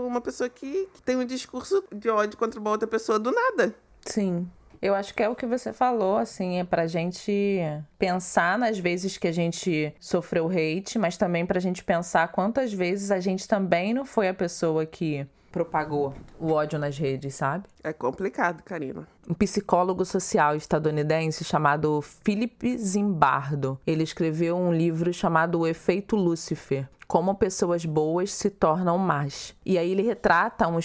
uma 0.06 0.20
pessoa 0.20 0.48
que, 0.48 0.88
que 0.92 1.02
tem 1.02 1.16
um 1.16 1.24
discurso 1.24 1.84
de 1.92 2.08
ódio 2.08 2.38
contra 2.38 2.60
uma 2.60 2.70
outra 2.70 2.86
pessoa 2.86 3.18
do 3.18 3.30
nada. 3.30 3.74
Sim. 4.04 4.48
Eu 4.80 4.94
acho 4.94 5.14
que 5.14 5.22
é 5.22 5.28
o 5.28 5.34
que 5.34 5.46
você 5.46 5.72
falou, 5.72 6.16
assim, 6.16 6.58
é 6.58 6.64
pra 6.64 6.86
gente 6.86 7.60
pensar 7.98 8.58
nas 8.58 8.78
vezes 8.78 9.16
que 9.16 9.26
a 9.26 9.32
gente 9.32 9.94
sofreu 9.98 10.48
hate, 10.48 10.98
mas 10.98 11.16
também 11.16 11.46
pra 11.46 11.58
gente 11.58 11.82
pensar 11.82 12.28
quantas 12.28 12.72
vezes 12.72 13.10
a 13.10 13.18
gente 13.18 13.48
também 13.48 13.94
não 13.94 14.04
foi 14.04 14.28
a 14.28 14.34
pessoa 14.34 14.84
que 14.84 15.26
propagou 15.50 16.14
o 16.38 16.52
ódio 16.52 16.78
nas 16.78 16.98
redes, 16.98 17.34
sabe? 17.34 17.64
É 17.82 17.92
complicado, 17.92 18.62
Karina. 18.62 19.08
Um 19.28 19.34
psicólogo 19.34 20.04
social 20.04 20.54
estadunidense 20.54 21.42
chamado 21.42 22.00
Philip 22.00 22.78
Zimbardo, 22.78 23.76
ele 23.84 24.04
escreveu 24.04 24.56
um 24.56 24.72
livro 24.72 25.12
chamado 25.12 25.58
O 25.58 25.66
Efeito 25.66 26.14
Lúcifer, 26.14 26.88
como 27.06 27.34
pessoas 27.34 27.84
boas 27.84 28.32
se 28.32 28.50
tornam 28.50 28.98
más. 28.98 29.54
E 29.64 29.78
aí 29.78 29.90
ele 29.90 30.02
retrata 30.02 30.68
um, 30.68 30.78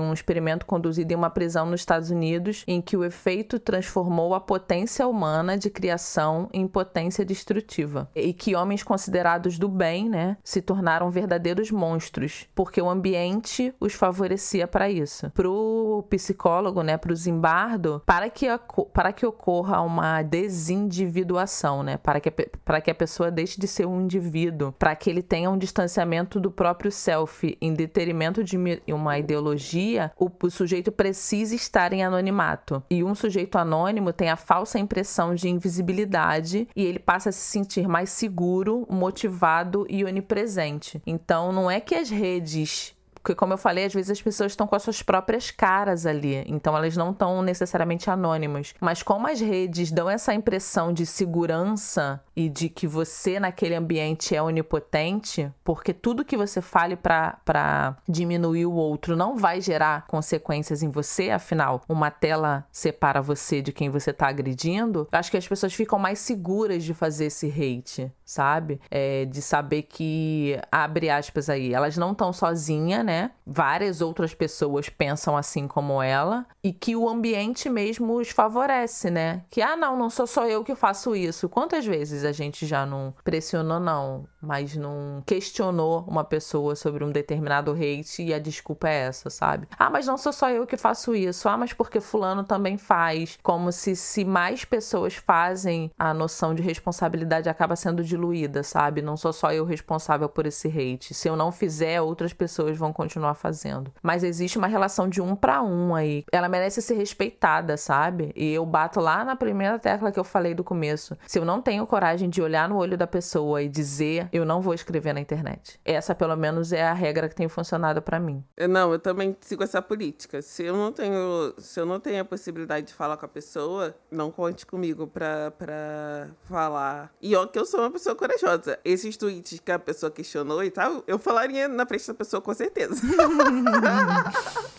um, 0.00 0.12
experimento 0.12 0.66
conduzido 0.66 1.12
em 1.12 1.16
uma 1.16 1.30
prisão 1.30 1.66
nos 1.66 1.80
Estados 1.80 2.10
Unidos, 2.10 2.64
em 2.66 2.80
que 2.80 2.96
o 2.96 3.04
efeito 3.04 3.58
transformou 3.58 4.34
a 4.34 4.40
potência 4.40 5.06
humana 5.06 5.56
de 5.56 5.70
criação 5.70 6.48
em 6.52 6.66
potência 6.66 7.24
destrutiva. 7.24 8.08
E 8.14 8.32
que 8.32 8.54
homens 8.54 8.82
considerados 8.82 9.58
do 9.58 9.68
bem, 9.68 10.08
né, 10.08 10.36
se 10.44 10.60
tornaram 10.60 11.10
verdadeiros 11.10 11.70
monstros, 11.70 12.46
porque 12.54 12.80
o 12.80 12.88
ambiente 12.88 13.74
os 13.80 13.94
favorecia 13.94 14.66
para 14.66 14.90
isso. 14.90 15.30
Pro 15.30 16.04
psicólogo, 16.10 16.82
né, 16.82 16.96
pro 16.96 17.14
Zimbardo, 17.16 17.73
para 18.04 18.28
que, 18.30 18.46
para 18.92 19.12
que 19.12 19.26
ocorra 19.26 19.80
uma 19.80 20.22
desindividuação, 20.22 21.82
né, 21.82 21.96
para 21.96 22.20
que, 22.20 22.30
para 22.30 22.80
que 22.80 22.90
a 22.90 22.94
pessoa 22.94 23.30
deixe 23.30 23.60
de 23.60 23.66
ser 23.66 23.86
um 23.86 24.00
indivíduo, 24.00 24.72
para 24.72 24.94
que 24.94 25.10
ele 25.10 25.22
tenha 25.22 25.50
um 25.50 25.58
distanciamento 25.58 26.38
do 26.40 26.50
próprio 26.50 26.90
self 26.90 27.56
em 27.60 27.74
detrimento 27.74 28.42
de 28.42 28.56
uma 28.92 29.18
ideologia, 29.18 30.12
o, 30.18 30.30
o 30.42 30.50
sujeito 30.50 30.92
precisa 30.92 31.54
estar 31.54 31.92
em 31.92 32.04
anonimato. 32.04 32.82
E 32.90 33.02
um 33.02 33.14
sujeito 33.14 33.56
anônimo 33.56 34.12
tem 34.12 34.30
a 34.30 34.36
falsa 34.36 34.78
impressão 34.78 35.34
de 35.34 35.48
invisibilidade 35.48 36.68
e 36.74 36.84
ele 36.84 36.98
passa 36.98 37.30
a 37.30 37.32
se 37.32 37.40
sentir 37.40 37.88
mais 37.88 38.10
seguro, 38.10 38.86
motivado 38.90 39.86
e 39.88 40.04
onipresente. 40.04 41.02
Então, 41.06 41.52
não 41.52 41.70
é 41.70 41.80
que 41.80 41.94
as 41.94 42.10
redes 42.10 42.94
porque, 43.24 43.34
como 43.34 43.54
eu 43.54 43.58
falei, 43.58 43.86
às 43.86 43.94
vezes 43.94 44.10
as 44.10 44.20
pessoas 44.20 44.52
estão 44.52 44.66
com 44.66 44.76
as 44.76 44.82
suas 44.82 45.00
próprias 45.00 45.50
caras 45.50 46.04
ali, 46.04 46.44
então 46.46 46.76
elas 46.76 46.94
não 46.94 47.10
estão 47.10 47.40
necessariamente 47.40 48.10
anônimas. 48.10 48.74
Mas 48.78 49.02
como 49.02 49.26
as 49.26 49.40
redes 49.40 49.90
dão 49.90 50.10
essa 50.10 50.34
impressão 50.34 50.92
de 50.92 51.06
segurança 51.06 52.22
e 52.36 52.50
de 52.50 52.68
que 52.68 52.86
você 52.86 53.40
naquele 53.40 53.74
ambiente 53.74 54.36
é 54.36 54.42
onipotente, 54.42 55.50
porque 55.64 55.94
tudo 55.94 56.24
que 56.24 56.36
você 56.36 56.60
fale 56.60 56.96
para 56.96 57.96
diminuir 58.06 58.66
o 58.66 58.74
outro 58.74 59.16
não 59.16 59.38
vai 59.38 59.58
gerar 59.58 60.06
consequências 60.06 60.82
em 60.82 60.90
você, 60.90 61.30
afinal, 61.30 61.80
uma 61.88 62.10
tela 62.10 62.66
separa 62.70 63.22
você 63.22 63.62
de 63.62 63.72
quem 63.72 63.88
você 63.88 64.10
está 64.10 64.28
agredindo, 64.28 65.08
acho 65.10 65.30
que 65.30 65.38
as 65.38 65.48
pessoas 65.48 65.72
ficam 65.72 65.98
mais 65.98 66.18
seguras 66.18 66.84
de 66.84 66.92
fazer 66.92 67.26
esse 67.26 67.46
hate, 67.46 68.12
sabe? 68.24 68.80
É, 68.90 69.24
de 69.24 69.42
saber 69.42 69.82
que, 69.82 70.58
abre 70.70 71.10
aspas 71.10 71.48
aí, 71.48 71.72
elas 71.72 71.96
não 71.96 72.12
estão 72.12 72.32
sozinhas, 72.32 73.04
né? 73.04 73.30
Várias 73.46 74.00
outras 74.00 74.34
pessoas 74.34 74.88
pensam 74.88 75.36
assim 75.36 75.68
como 75.68 76.02
ela 76.02 76.46
e 76.62 76.72
que 76.72 76.96
o 76.96 77.08
ambiente 77.08 77.68
mesmo 77.68 78.14
os 78.14 78.30
favorece, 78.30 79.10
né? 79.10 79.42
Que 79.50 79.60
ah, 79.60 79.76
não, 79.76 79.96
não 79.96 80.08
sou 80.08 80.26
só 80.26 80.46
eu 80.46 80.64
que 80.64 80.74
faço 80.74 81.14
isso. 81.14 81.48
Quantas 81.48 81.84
vezes 81.84 82.24
a 82.24 82.32
gente 82.32 82.66
já 82.66 82.86
não 82.86 83.14
pressionou 83.22 83.78
não, 83.78 84.26
mas 84.40 84.76
não 84.76 85.22
questionou 85.26 86.04
uma 86.06 86.24
pessoa 86.24 86.74
sobre 86.74 87.04
um 87.04 87.10
determinado 87.10 87.72
hate 87.72 88.22
e 88.22 88.34
a 88.34 88.38
desculpa 88.38 88.88
é 88.88 89.06
essa, 89.06 89.28
sabe? 89.30 89.68
Ah, 89.78 89.90
mas 89.90 90.06
não 90.06 90.16
sou 90.16 90.32
só 90.32 90.50
eu 90.50 90.66
que 90.66 90.76
faço 90.76 91.14
isso. 91.14 91.48
Ah, 91.48 91.56
mas 91.56 91.72
porque 91.72 92.00
fulano 92.00 92.44
também 92.44 92.78
faz. 92.78 93.38
Como 93.42 93.70
se 93.72 93.96
se 93.96 94.24
mais 94.24 94.64
pessoas 94.64 95.14
fazem, 95.14 95.90
a 95.98 96.14
noção 96.14 96.54
de 96.54 96.62
responsabilidade 96.62 97.48
acaba 97.48 97.76
sendo 97.76 98.02
diluída, 98.14 98.62
sabe? 98.62 99.02
Não 99.02 99.16
sou 99.16 99.32
só 99.32 99.52
eu 99.52 99.64
responsável 99.64 100.28
por 100.28 100.46
esse 100.46 100.68
hate. 100.68 101.12
Se 101.12 101.28
eu 101.28 101.36
não 101.36 101.50
fizer, 101.50 102.00
outras 102.00 102.32
pessoas 102.32 102.76
vão 102.76 102.92
continuar 102.92 103.34
fazendo. 103.34 103.92
Mas 104.02 104.22
existe 104.22 104.56
uma 104.58 104.66
relação 104.66 105.08
de 105.08 105.20
um 105.20 105.34
para 105.34 105.62
um 105.62 105.94
aí. 105.94 106.24
Ela 106.32 106.48
merece 106.48 106.80
ser 106.80 106.94
respeitada, 106.94 107.76
sabe? 107.76 108.32
E 108.36 108.52
eu 108.52 108.64
bato 108.64 109.00
lá 109.00 109.24
na 109.24 109.36
primeira 109.36 109.78
tecla 109.78 110.12
que 110.12 110.18
eu 110.18 110.24
falei 110.24 110.54
do 110.54 110.64
começo. 110.64 111.16
Se 111.26 111.38
eu 111.38 111.44
não 111.44 111.60
tenho 111.60 111.86
coragem 111.86 112.28
de 112.28 112.40
olhar 112.40 112.68
no 112.68 112.76
olho 112.76 112.96
da 112.96 113.06
pessoa 113.06 113.62
e 113.62 113.68
dizer, 113.68 114.28
eu 114.32 114.44
não 114.44 114.60
vou 114.60 114.74
escrever 114.74 115.12
na 115.12 115.20
internet. 115.20 115.80
Essa, 115.84 116.14
pelo 116.14 116.36
menos, 116.36 116.72
é 116.72 116.82
a 116.82 116.92
regra 116.92 117.28
que 117.28 117.34
tem 117.34 117.48
funcionado 117.48 118.00
para 118.00 118.20
mim. 118.20 118.44
Não, 118.68 118.92
eu 118.92 118.98
também 118.98 119.36
sigo 119.40 119.62
essa 119.62 119.82
política. 119.82 120.40
Se 120.40 120.64
eu 120.64 120.76
não 120.76 120.92
tenho, 120.92 121.54
se 121.58 121.80
eu 121.80 121.86
não 121.86 121.98
tenho 121.98 122.22
a 122.22 122.24
possibilidade 122.24 122.88
de 122.88 122.94
falar 122.94 123.16
com 123.16 123.26
a 123.26 123.28
pessoa, 123.28 123.94
não 124.10 124.30
conte 124.30 124.64
comigo 124.64 125.06
pra, 125.06 125.50
pra 125.52 126.28
falar. 126.44 127.12
E 127.20 127.34
ó, 127.34 127.46
que 127.46 127.58
eu 127.58 127.64
sou 127.64 127.80
uma 127.80 127.90
pessoa 127.90 128.03
corajosa. 128.12 128.76
Esses 128.84 129.16
tweets 129.16 129.60
que 129.60 129.70
a 129.70 129.78
pessoa 129.78 130.10
questionou 130.10 130.64
e 130.64 130.70
tal, 130.70 131.04
eu 131.06 131.16
falaria 131.16 131.68
na 131.68 131.86
frente 131.86 132.08
da 132.08 132.14
pessoa 132.14 132.42
com 132.42 132.52
certeza. 132.52 133.00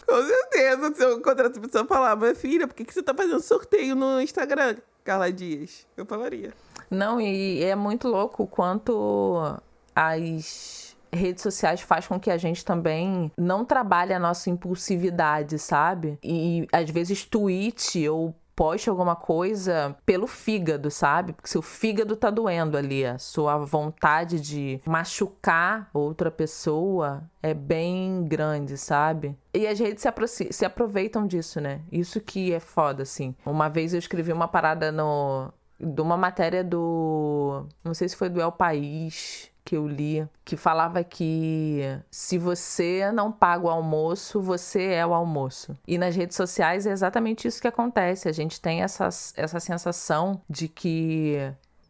Com 0.05 0.23
certeza. 0.23 0.93
Se 0.93 1.03
eu 1.03 1.17
encontrar 1.17 1.45
outra 1.45 1.61
pessoa 1.61 1.85
falar, 1.85 2.15
minha 2.15 2.35
filha, 2.35 2.67
por 2.67 2.75
que, 2.75 2.85
que 2.85 2.93
você 2.93 3.01
tá 3.01 3.13
fazendo 3.13 3.41
sorteio 3.41 3.95
no 3.95 4.21
Instagram, 4.21 4.75
Carla 5.03 5.31
Dias? 5.31 5.87
Eu 5.97 6.05
falaria. 6.05 6.53
Não, 6.89 7.19
e 7.19 7.63
é 7.63 7.75
muito 7.75 8.07
louco 8.07 8.43
o 8.43 8.47
quanto 8.47 9.59
as 9.95 10.95
redes 11.11 11.41
sociais 11.41 11.81
faz 11.81 12.07
com 12.07 12.19
que 12.19 12.29
a 12.29 12.37
gente 12.37 12.63
também 12.63 13.31
não 13.37 13.65
trabalhe 13.65 14.13
a 14.13 14.19
nossa 14.19 14.49
impulsividade, 14.49 15.57
sabe? 15.57 16.19
E 16.21 16.67
às 16.71 16.89
vezes 16.89 17.23
tweet 17.25 18.07
ou 18.09 18.35
poste 18.55 18.89
alguma 18.89 19.15
coisa 19.15 19.95
pelo 20.05 20.27
fígado, 20.27 20.89
sabe? 20.89 21.33
Porque 21.33 21.49
seu 21.49 21.61
fígado 21.61 22.15
tá 22.15 22.29
doendo 22.29 22.77
ali, 22.77 23.05
a 23.05 23.17
sua 23.17 23.57
vontade 23.57 24.39
de 24.39 24.81
machucar 24.85 25.89
outra 25.93 26.31
pessoa 26.31 27.23
é 27.41 27.53
bem 27.53 28.23
grande, 28.23 28.77
sabe? 28.77 29.37
E 29.53 29.67
as 29.67 29.79
redes 29.79 30.03
se, 30.27 30.51
se 30.51 30.65
aproveitam 30.65 31.27
disso, 31.27 31.59
né? 31.59 31.81
Isso 31.91 32.19
que 32.21 32.53
é 32.53 32.59
foda, 32.59 33.03
assim. 33.03 33.35
Uma 33.45 33.69
vez 33.69 33.93
eu 33.93 33.99
escrevi 33.99 34.31
uma 34.31 34.47
parada 34.47 34.91
no 34.91 35.51
de 35.79 36.01
uma 36.01 36.15
matéria 36.15 36.63
do. 36.63 37.65
Não 37.83 37.93
sei 37.93 38.07
se 38.07 38.15
foi 38.15 38.29
do 38.29 38.41
El 38.41 38.51
País 38.51 39.51
que 39.65 39.75
eu 39.75 39.87
li, 39.87 40.25
que 40.45 40.55
falava 40.55 41.03
que 41.03 41.81
se 42.11 42.37
você 42.37 43.11
não 43.11 43.31
paga 43.31 43.65
o 43.65 43.69
almoço, 43.69 44.39
você 44.39 44.93
é 44.93 45.05
o 45.05 45.13
almoço. 45.13 45.75
E 45.87 45.97
nas 45.97 46.15
redes 46.15 46.37
sociais 46.37 46.85
é 46.85 46.91
exatamente 46.91 47.47
isso 47.47 47.59
que 47.59 47.67
acontece. 47.67 48.29
A 48.29 48.31
gente 48.31 48.61
tem 48.61 48.83
essa, 48.83 49.09
essa 49.35 49.59
sensação 49.59 50.39
de 50.47 50.67
que 50.67 51.37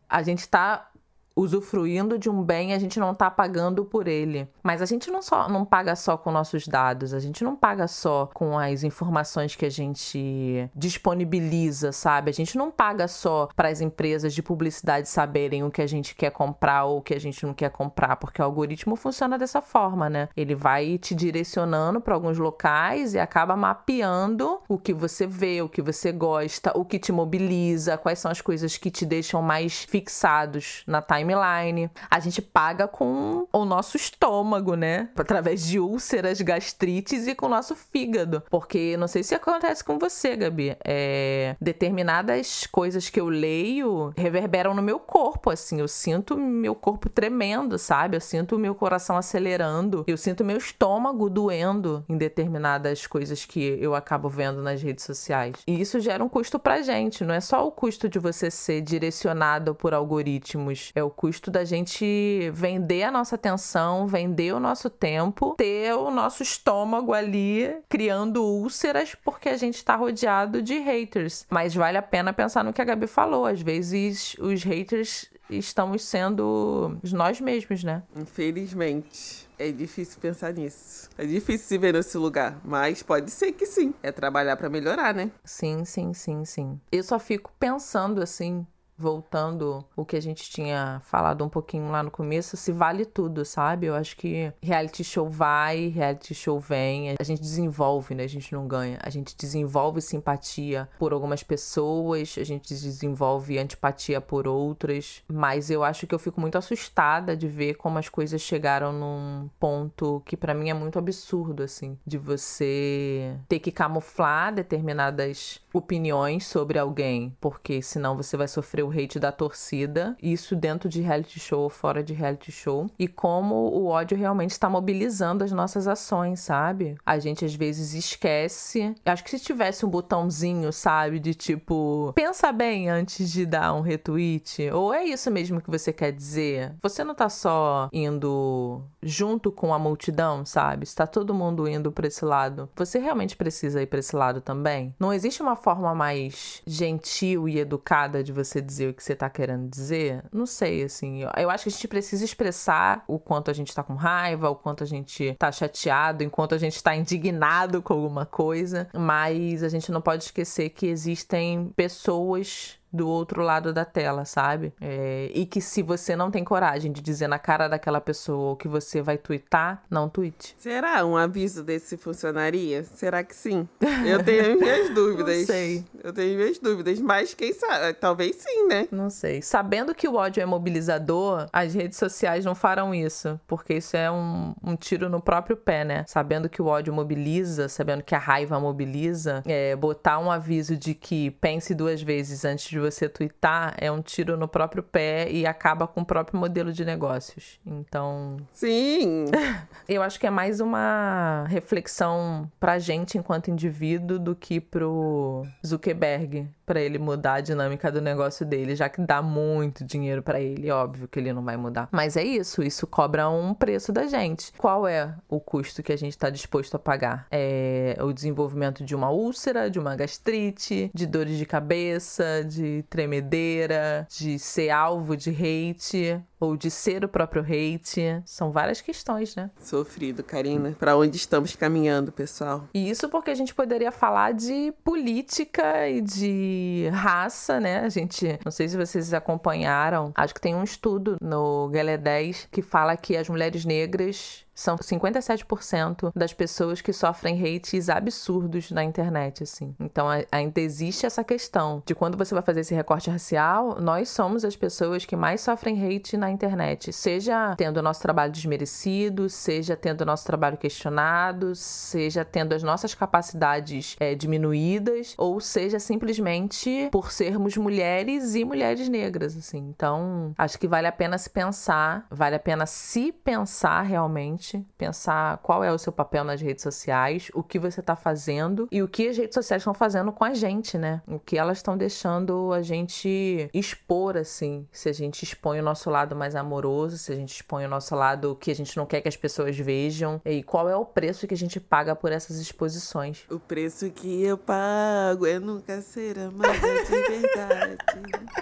a 0.10 0.24
gente 0.24 0.40
está 0.40 0.90
usufruindo 1.36 2.18
de 2.18 2.30
um 2.30 2.42
bem, 2.42 2.74
a 2.74 2.80
gente 2.80 3.00
não 3.00 3.12
está 3.12 3.30
pagando 3.30 3.84
por 3.84 4.08
ele. 4.08 4.48
Mas 4.64 4.82
a 4.82 4.86
gente 4.86 5.12
não 5.12 5.22
só 5.22 5.50
não 5.50 5.66
paga 5.66 5.96
só 5.96 6.18
com 6.18 6.32
nossos 6.32 6.68
dados, 6.68 7.14
a 7.14 7.20
gente 7.20 7.44
não 7.44 7.56
paga 7.56 7.88
só 7.88 8.30
com 8.34 8.58
as 8.58 8.84
informações 8.84 9.56
que 9.56 9.66
a 9.66 9.70
gente 9.70 10.70
disponibiliza, 10.74 11.92
sabe? 11.92 12.30
A 12.30 12.34
gente 12.34 12.58
não 12.58 12.72
paga 12.72 13.08
só 13.08 13.50
para 13.56 13.68
as 13.68 13.82
empresas 13.82 14.34
de 14.34 14.42
publicidade 14.42 15.10
saberem 15.10 15.64
o 15.64 15.72
que 15.72 15.82
a 15.82 15.88
gente 15.88 16.16
quer 16.16 16.32
comprar 16.32 16.86
ou 16.86 17.00
o 17.00 17.02
que 17.02 17.14
a 17.14 17.20
gente 17.20 17.46
não 17.46 17.54
quer 17.54 17.70
comprar, 17.70 18.16
porque 18.16 18.42
o 18.42 18.46
algoritmo 18.46 18.96
funciona 18.96 19.38
dessa 19.38 19.62
forma, 19.62 20.10
né? 20.10 20.30
Ele 20.38 20.56
vai 20.56 20.98
te 20.98 21.14
direcionando 21.14 22.00
para 22.00 22.14
alguns 22.14 22.38
locais 22.38 23.14
e 23.14 23.20
acaba 23.20 23.58
mapeando 23.58 24.60
o 24.70 24.78
que 24.78 24.94
você 24.94 25.28
vê, 25.28 25.62
o 25.62 25.68
que 25.68 25.82
você 25.82 26.12
gosta, 26.12 26.72
o 26.78 26.86
que 26.86 26.98
te 26.98 27.12
mobiliza, 27.12 27.98
quais 27.98 28.20
são 28.20 28.32
as 28.32 28.40
coisas 28.40 28.78
que 28.78 28.90
te 28.90 29.06
deixam 29.06 29.42
mais 29.42 29.84
fixados 29.84 30.84
na 30.88 31.02
timeline 31.02 31.25
timeline. 31.26 31.90
A 32.10 32.20
gente 32.20 32.42
paga 32.42 32.88
com 32.88 33.48
o 33.52 33.66
nosso 33.66 33.98
estômago, 33.98 34.76
né? 34.76 35.10
Através 35.16 35.66
de 35.66 35.80
úlceras, 35.80 36.40
gastrites 36.42 37.28
e 37.28 37.34
com 37.34 37.48
o 37.48 37.50
nosso 37.50 37.76
fígado. 37.76 38.44
Porque 38.50 38.96
não 38.98 39.08
sei 39.08 39.24
se 39.24 39.34
acontece 39.34 39.84
com 39.84 39.98
você, 39.98 40.36
Gabi. 40.36 40.78
É, 40.84 41.56
determinadas 41.60 42.68
coisas 42.68 43.10
que 43.10 43.20
eu 43.20 43.28
leio 43.28 44.14
reverberam 44.16 44.74
no 44.74 44.82
meu 44.82 45.00
corpo, 45.00 45.50
assim. 45.50 45.80
Eu 45.80 45.88
sinto 45.88 46.38
meu 46.38 46.76
corpo 46.76 47.10
tremendo, 47.10 47.78
sabe? 47.80 48.18
Eu 48.18 48.22
sinto 48.22 48.60
meu 48.60 48.76
coração 48.76 49.18
acelerando. 49.18 50.04
Eu 50.08 50.18
sinto 50.18 50.46
meu 50.46 50.58
estômago 50.58 51.30
doendo 51.30 52.06
em 52.08 52.18
determinadas 52.18 53.08
coisas 53.08 53.46
que 53.46 53.78
eu 53.82 53.96
acabo 53.96 54.30
vendo 54.30 54.62
nas 54.62 54.82
redes 54.82 55.04
sociais. 55.04 55.56
E 55.66 55.80
isso 55.80 56.00
gera 56.00 56.24
um 56.24 56.30
custo 56.30 56.60
pra 56.60 56.82
gente. 56.82 57.24
Não 57.24 57.34
é 57.34 57.42
só 57.42 57.66
o 57.66 57.72
custo 57.72 58.08
de 58.08 58.20
você 58.20 58.52
ser 58.52 58.82
direcionado 58.82 59.74
por 59.74 59.94
algoritmos. 59.94 60.92
É 60.94 61.04
o 61.04 61.10
custo 61.16 61.50
da 61.50 61.64
gente 61.64 62.50
vender 62.54 63.04
a 63.04 63.12
nossa 63.12 63.36
atenção, 63.36 64.08
vender 64.08 64.54
o 64.54 64.60
nosso 64.60 64.90
tempo, 64.90 65.56
ter 65.58 65.94
o 65.94 66.12
nosso 66.12 66.44
estômago 66.44 67.14
ali 67.14 67.76
criando 67.90 68.44
úlceras 68.44 69.16
porque 69.24 69.50
a 69.50 69.58
gente 69.58 69.84
tá 69.84 69.96
rodeado 69.96 70.62
de 70.62 70.78
haters. 70.80 71.46
Mas 71.50 71.74
vale 71.74 71.98
a 71.98 72.02
pena 72.02 72.34
pensar 72.34 72.64
no 72.64 72.74
que 72.74 72.82
a 72.82 72.86
Gabi 72.86 73.08
falou. 73.08 73.46
Às 73.46 73.62
vezes 73.62 74.36
os 74.40 74.64
haters 74.64 75.30
estamos 75.50 76.04
sendo 76.04 76.98
nós 77.12 77.40
mesmos, 77.40 77.84
né? 77.84 78.04
Infelizmente. 78.16 79.46
É 79.58 79.72
difícil 79.72 80.20
pensar 80.20 80.54
nisso. 80.54 81.10
É 81.18 81.26
difícil 81.26 81.66
se 81.66 81.78
ver 81.78 81.94
nesse 81.94 82.18
lugar. 82.18 82.60
Mas 82.64 83.02
pode 83.02 83.32
ser 83.32 83.54
que 83.54 83.66
sim. 83.66 83.94
É 84.04 84.12
trabalhar 84.12 84.58
para 84.58 84.70
melhorar, 84.70 85.14
né? 85.14 85.32
Sim, 85.46 85.86
sim, 85.86 86.14
sim, 86.14 86.44
sim. 86.44 86.80
Eu 86.92 87.04
só 87.04 87.18
fico 87.18 87.52
pensando 87.58 88.22
assim 88.22 88.68
voltando 88.98 89.86
o 89.96 90.06
que 90.06 90.16
a 90.16 90.22
gente 90.22 90.50
tinha 90.50 91.02
falado 91.06 91.44
um 91.44 91.50
pouquinho 91.50 91.92
lá 91.92 92.02
no 92.02 92.12
começo, 92.12 92.56
se 92.56 92.72
vale 92.72 93.06
tudo, 93.06 93.44
sabe? 93.44 93.88
Eu 93.88 93.96
acho 93.96 94.16
que 94.16 94.52
reality 94.62 95.04
show 95.04 95.30
vai, 95.30 95.88
reality 95.88 96.34
show 96.34 96.60
vem, 96.60 97.16
a 97.20 97.24
gente 97.24 97.42
desenvolve, 97.42 98.16
né? 98.16 98.24
A 98.24 98.30
gente 98.30 98.54
não 98.54 98.68
ganha. 98.68 98.98
A 99.02 99.10
gente 99.10 99.36
desenvolve 99.38 100.02
simpatia 100.02 100.90
por 100.98 101.14
algumas 101.14 101.44
pessoas, 101.44 102.36
a 102.38 102.44
gente 102.44 102.70
desenvolve 102.70 103.58
antipatia 103.58 104.22
por 104.22 104.48
outras, 104.48 105.24
mas 105.28 105.70
eu 105.70 105.84
acho 105.84 106.08
que 106.08 106.16
eu 106.16 106.20
fico 106.20 106.40
muito 106.40 106.58
assustada 106.58 107.36
de 107.36 107.48
ver 107.48 107.76
como 107.76 107.98
as 107.98 108.10
coisas 108.10 108.42
chegaram 108.42 108.94
num 108.94 109.50
ponto 109.60 110.22
que 110.26 110.38
para 110.38 110.54
mim 110.54 110.70
é 110.70 110.74
muito 110.74 110.98
absurdo 110.98 111.64
assim, 111.64 111.98
de 112.06 112.18
você 112.18 113.38
ter 113.48 113.60
que 113.60 113.72
camuflar 113.72 114.54
determinadas 114.54 115.60
opiniões 115.78 116.46
sobre 116.48 116.80
alguém, 116.80 117.36
porque 117.40 117.82
senão 117.82 118.16
você 118.16 118.38
vai 118.38 118.48
sofrer 118.48 118.84
o 118.84 118.92
hate 118.92 119.20
da 119.20 119.32
torcida, 119.32 120.16
isso 120.22 120.56
dentro 120.56 120.88
de 120.88 121.02
reality 121.02 121.40
show 121.40 121.64
ou 121.64 121.70
fora 121.70 122.04
de 122.04 122.14
reality 122.14 122.52
show, 122.52 122.90
e 122.98 123.08
como 123.08 123.56
o 123.56 123.88
ódio 123.88 124.18
realmente 124.18 124.52
está 124.52 124.70
mobilizando 124.70 125.44
as 125.44 125.52
nossas 125.52 125.88
ações, 125.88 126.40
sabe? 126.40 126.96
A 127.06 127.20
gente 127.20 127.44
às 127.44 127.54
vezes 127.54 127.94
esquece. 127.94 128.96
Acho 129.06 129.24
que 129.24 129.32
se 129.32 129.40
tivesse 129.40 129.86
um 129.86 129.90
botãozinho, 129.90 130.72
sabe, 130.72 131.20
de 131.20 131.34
tipo, 131.34 132.12
pensa 132.16 132.52
bem 132.52 132.90
antes 132.90 133.32
de 133.32 133.46
dar 133.46 133.74
um 133.74 133.82
retweet, 133.82 134.70
ou 134.72 134.94
é 134.94 135.04
isso 135.04 135.30
mesmo 135.30 135.62
que 135.62 135.70
você 135.70 135.92
quer 135.92 136.12
dizer? 136.12 136.74
Você 136.82 137.04
não 137.04 137.16
tá 137.16 137.30
só 137.30 137.90
indo 137.92 138.82
junto 139.02 139.52
com 139.52 139.74
a 139.74 139.80
multidão, 139.80 140.46
sabe? 140.46 140.84
Está 140.84 141.06
todo 141.06 141.34
mundo 141.34 141.68
indo 141.68 141.92
para 141.92 142.08
esse 142.08 142.24
lado. 142.24 142.70
Você 142.76 143.00
realmente 143.00 143.36
precisa 143.36 143.82
ir 143.82 143.88
para 143.88 144.00
esse 144.00 144.16
lado 144.16 144.42
também? 144.42 144.94
Não 145.00 145.14
existe 145.14 145.42
uma 145.42 145.56
forma 145.66 145.96
mais 145.96 146.62
gentil 146.68 147.50
e 147.50 147.58
educada 147.58 148.24
de 148.24 148.32
você 148.32 148.62
dizer 148.62 148.92
o 148.92 148.94
que 148.94 149.04
você 149.04 149.16
tá 149.16 149.28
querendo 149.28 149.68
dizer? 149.68 150.24
Não 150.32 150.46
sei, 150.46 150.84
assim. 150.84 151.24
Eu 151.36 151.50
acho 151.50 151.64
que 151.64 151.70
a 151.70 151.72
gente 151.72 151.88
precisa 151.88 152.24
expressar 152.24 153.04
o 153.08 153.18
quanto 153.18 153.50
a 153.50 153.54
gente 153.54 153.74
tá 153.74 153.82
com 153.82 153.96
raiva, 153.96 154.48
o 154.48 154.56
quanto 154.56 154.84
a 154.84 154.86
gente 154.86 155.36
tá 155.40 155.52
chateado, 155.52 156.24
enquanto 156.24 156.54
a 156.54 156.60
gente 156.60 156.84
tá 156.84 156.96
indignado 156.96 157.82
com 157.82 157.94
alguma 157.94 158.28
coisa. 158.28 158.88
Mas 158.94 159.64
a 159.64 159.70
gente 159.70 159.92
não 159.92 160.02
pode 160.02 160.26
esquecer 160.26 160.70
que 160.70 160.86
existem 160.86 161.72
pessoas 161.76 162.78
do 162.92 163.08
outro 163.08 163.42
lado 163.42 163.74
da 163.74 163.84
tela, 163.84 164.26
sabe? 164.26 164.74
É, 164.80 165.30
e 165.34 165.46
que 165.46 165.60
se 165.60 165.82
você 165.82 166.16
não 166.16 166.32
tem 166.32 166.44
coragem 166.44 166.92
de 166.92 167.02
dizer 167.02 167.28
na 167.28 167.38
cara 167.38 167.68
daquela 167.68 168.00
pessoa 168.00 168.56
que 168.56 168.68
você 168.68 169.02
vai 169.02 169.18
twittar, 169.18 169.84
não 169.90 170.08
tweete. 170.08 170.56
Será 170.58 171.06
um 171.06 171.18
aviso 171.18 171.64
desse 171.64 171.98
funcionaria? 171.98 172.84
Será 172.84 173.24
que 173.24 173.36
sim? 173.36 173.68
Eu 174.06 174.24
tenho 174.24 174.60
minhas 174.60 174.90
dúvidas. 174.96 175.40
não 175.40 175.46
sei. 175.46 175.86
Eu 176.04 176.14
tenho 176.14 176.38
minhas 176.38 176.60
dúvidas, 176.60 177.00
mas 177.00 177.34
quem 177.34 177.54
sabe? 177.54 177.94
Talvez 177.96 178.38
sim, 178.38 178.68
né? 178.68 178.88
Não 178.92 179.10
sei. 179.10 179.42
Sabendo 179.42 179.94
que 179.94 180.08
o 180.08 180.16
ódio 180.16 180.42
é 180.42 180.46
mobilizador, 180.46 181.48
as 181.52 181.74
redes 181.74 181.98
sociais 181.98 182.46
não 182.46 182.56
farão 182.56 182.94
isso, 182.96 183.40
porque 183.48 183.76
isso 183.76 183.98
é 183.98 184.10
um, 184.10 184.54
um 184.64 184.76
tiro 184.76 185.10
no 185.10 185.22
próprio 185.22 185.58
pé, 185.58 185.84
né? 185.84 186.06
Sabendo 186.08 186.48
que 186.48 186.62
o 186.62 186.68
ódio 186.68 186.94
mobiliza, 186.94 187.68
sabendo 187.68 188.04
que 188.04 188.16
a 188.16 188.20
raiva 188.20 188.60
mobiliza, 188.60 189.44
é, 189.46 189.76
botar 189.76 190.20
um 190.20 190.32
aviso 190.32 190.78
de 190.78 190.94
que 190.94 191.32
pense 191.32 191.74
duas 191.74 192.02
vezes 192.02 192.46
antes 192.46 192.70
de 192.70 192.75
você 192.80 193.10
twittar 193.10 193.76
é 193.78 193.92
um 193.92 194.02
tiro 194.02 194.38
no 194.38 194.48
próprio 194.48 194.84
pé 194.84 195.30
e 195.30 195.46
acaba 195.46 195.88
com 195.88 196.02
o 196.02 196.06
próprio 196.06 196.40
modelo 196.40 196.72
de 196.72 196.86
negócios. 196.86 197.60
Então. 197.66 198.38
Sim! 198.52 199.26
eu 199.88 200.02
acho 200.02 200.20
que 200.20 200.28
é 200.28 200.30
mais 200.30 200.60
uma 200.60 201.46
reflexão 201.48 202.50
pra 202.60 202.80
gente 202.80 203.18
enquanto 203.18 203.52
indivíduo 203.52 204.20
do 204.20 204.36
que 204.36 204.60
pro 204.60 205.44
Zuckerberg 205.66 206.48
para 206.66 206.82
ele 206.82 206.98
mudar 206.98 207.36
a 207.36 207.42
dinâmica 207.42 207.92
do 207.92 208.02
negócio 208.02 208.46
dele, 208.46 208.76
já 208.76 208.90
que 208.90 209.02
dá 209.02 209.22
muito 209.22 209.86
dinheiro 209.86 210.24
para 210.24 210.40
ele, 210.40 210.72
óbvio 210.72 211.08
que 211.08 211.20
ele 211.20 211.32
não 211.32 211.44
vai 211.44 211.58
mudar. 211.58 211.88
Mas 211.92 212.18
é 212.18 212.24
isso, 212.24 212.64
isso 212.64 212.88
cobra 212.88 213.30
um 213.30 213.54
preço 213.54 213.92
da 213.92 214.08
gente. 214.08 214.52
Qual 214.58 214.88
é 214.88 215.16
o 215.30 215.40
custo 215.40 215.84
que 215.84 215.94
a 215.94 215.98
gente 215.98 216.12
está 216.12 216.30
disposto 216.30 216.76
a 216.76 216.80
pagar? 216.80 217.28
É 217.32 217.98
o 218.02 218.12
desenvolvimento 218.12 218.84
de 218.84 218.96
uma 218.96 219.10
úlcera, 219.10 219.70
de 219.70 219.80
uma 219.80 219.96
gastrite, 219.96 220.90
de 220.94 221.06
dores 221.06 221.38
de 221.38 221.46
cabeça, 221.46 222.44
de 222.44 222.84
tremedeira, 222.90 224.08
de 224.10 224.40
ser 224.40 224.70
alvo 224.70 225.16
de 225.16 225.30
hate 225.30 226.22
ou 226.40 226.58
de 226.58 226.70
ser 226.70 227.04
o 227.04 227.10
próprio 227.10 227.44
hate. 227.44 228.22
São 228.26 228.52
várias 228.52 228.82
questões, 228.82 229.36
né? 229.36 229.50
Sofrido, 229.60 230.24
Karina. 230.24 230.76
Para 230.78 230.98
onde 230.98 231.18
estamos 231.18 231.56
caminhando, 231.56 232.12
pessoal? 232.12 232.68
E 232.74 232.90
isso 232.90 233.10
porque 233.10 233.32
a 233.32 233.36
gente 233.36 233.54
poderia 233.54 233.92
falar 233.92 234.34
de 234.34 234.74
política 234.84 235.88
e 235.90 236.02
de 236.02 236.55
raça, 236.92 237.60
né? 237.60 237.80
A 237.80 237.90
gente, 237.90 238.40
não 238.44 238.52
sei 238.52 238.68
se 238.68 238.78
vocês 238.78 239.14
acompanharam, 239.14 240.12
acho 240.16 240.34
que 240.34 240.42
tem 240.42 240.56
um 240.56 240.64
estudo 240.64 241.18
no 241.22 241.70
Galé 241.70 241.98
10 241.98 242.50
que 242.52 242.62
fala 242.62 242.96
que 242.96 243.16
as 243.16 243.30
mulheres 243.30 243.66
negras 243.66 244.45
são 244.56 244.78
57% 244.78 246.12
das 246.16 246.34
pessoas 246.34 246.82
que 246.82 246.94
sofrem 246.94 247.36
hates 247.44 247.90
absurdos 247.90 248.72
na 248.72 248.84
internet, 248.84 249.44
assim. 249.44 249.76
Então 249.80 250.08
ainda 250.32 250.62
existe 250.62 251.06
essa 251.06 251.24
questão 251.24 251.84
de 251.86 251.94
quando 251.94 252.18
você 252.18 252.34
vai 252.34 252.42
fazer 252.42 252.62
esse 252.62 252.74
recorte 252.74 253.10
racial, 253.10 253.80
nós 253.82 254.10
somos 254.10 254.46
as 254.46 254.56
pessoas 254.56 255.06
que 255.06 255.16
mais 255.16 255.42
sofrem 255.42 255.76
hate 255.86 256.16
na 256.16 256.32
internet, 256.32 256.94
seja 256.94 257.54
tendo 257.58 257.78
o 257.78 257.84
nosso 257.84 258.02
trabalho 258.02 258.32
desmerecido, 258.32 259.30
seja 259.30 259.76
tendo 259.76 260.02
o 260.02 260.06
nosso 260.06 260.26
trabalho 260.26 260.58
questionado, 260.58 261.54
seja 261.54 262.24
tendo 262.24 262.54
as 262.54 262.64
nossas 262.64 262.96
capacidades 262.96 263.98
é, 264.00 264.16
diminuídas, 264.16 265.14
ou 265.18 265.42
seja 265.42 265.80
simplesmente 265.80 266.88
por 266.92 267.12
sermos 267.12 267.58
mulheres 267.58 268.36
e 268.36 268.46
mulheres 268.46 268.88
negras, 268.88 269.36
assim. 269.36 269.58
Então 269.76 270.34
acho 270.38 270.58
que 270.58 270.68
vale 270.68 270.88
a 270.88 270.92
pena 270.92 271.18
se 271.18 271.30
pensar, 271.30 272.06
vale 272.10 272.36
a 272.36 272.40
pena 272.40 272.66
se 272.66 273.12
pensar 273.12 273.82
realmente 273.82 274.45
pensar 274.78 275.38
qual 275.40 275.64
é 275.64 275.72
o 275.72 275.78
seu 275.78 275.92
papel 275.92 276.24
nas 276.24 276.42
redes 276.42 276.64
sociais, 276.64 277.30
o 277.34 277.44
que 277.44 277.58
você 277.58 277.80
está 277.80 277.96
fazendo 277.96 278.68
e 278.72 278.82
o 278.82 278.88
que 278.88 279.08
as 279.08 279.18
redes 279.18 279.34
sociais 279.34 279.62
estão 279.62 279.74
fazendo 279.74 280.12
com 280.12 280.24
a 280.24 280.34
gente, 280.34 280.78
né? 280.78 281.02
O 281.08 281.20
que 281.20 281.38
elas 281.38 281.58
estão 281.58 281.78
deixando 281.78 282.52
a 282.54 282.62
gente 282.62 283.50
expor, 283.54 284.18
assim. 284.18 284.68
Se 284.72 284.90
a 284.90 284.94
gente 284.94 285.24
expõe 285.24 285.60
o 285.60 285.64
nosso 285.64 285.90
lado 285.90 286.16
mais 286.16 286.36
amoroso, 286.36 286.98
se 286.98 287.12
a 287.12 287.16
gente 287.16 287.34
expõe 287.36 287.66
o 287.66 287.70
nosso 287.70 287.96
lado 287.96 288.36
que 288.36 288.52
a 288.52 288.56
gente 288.56 288.76
não 288.78 288.86
quer 288.86 289.02
que 289.02 289.08
as 289.08 289.18
pessoas 289.18 289.58
vejam, 289.58 290.22
e 290.26 290.44
qual 290.44 290.70
é 290.70 290.76
o 290.76 290.86
preço 290.86 291.28
que 291.28 291.34
a 291.34 291.38
gente 291.38 291.60
paga 291.60 291.96
por 291.96 292.12
essas 292.12 292.38
exposições. 292.38 293.26
O 293.30 293.40
preço 293.40 293.90
que 293.90 294.24
eu 294.24 294.38
pago 294.38 295.26
é 295.26 295.40
nunca 295.40 295.82
ser 295.82 296.20
amada 296.20 296.54
de 296.54 297.20
verdade. 297.20 297.78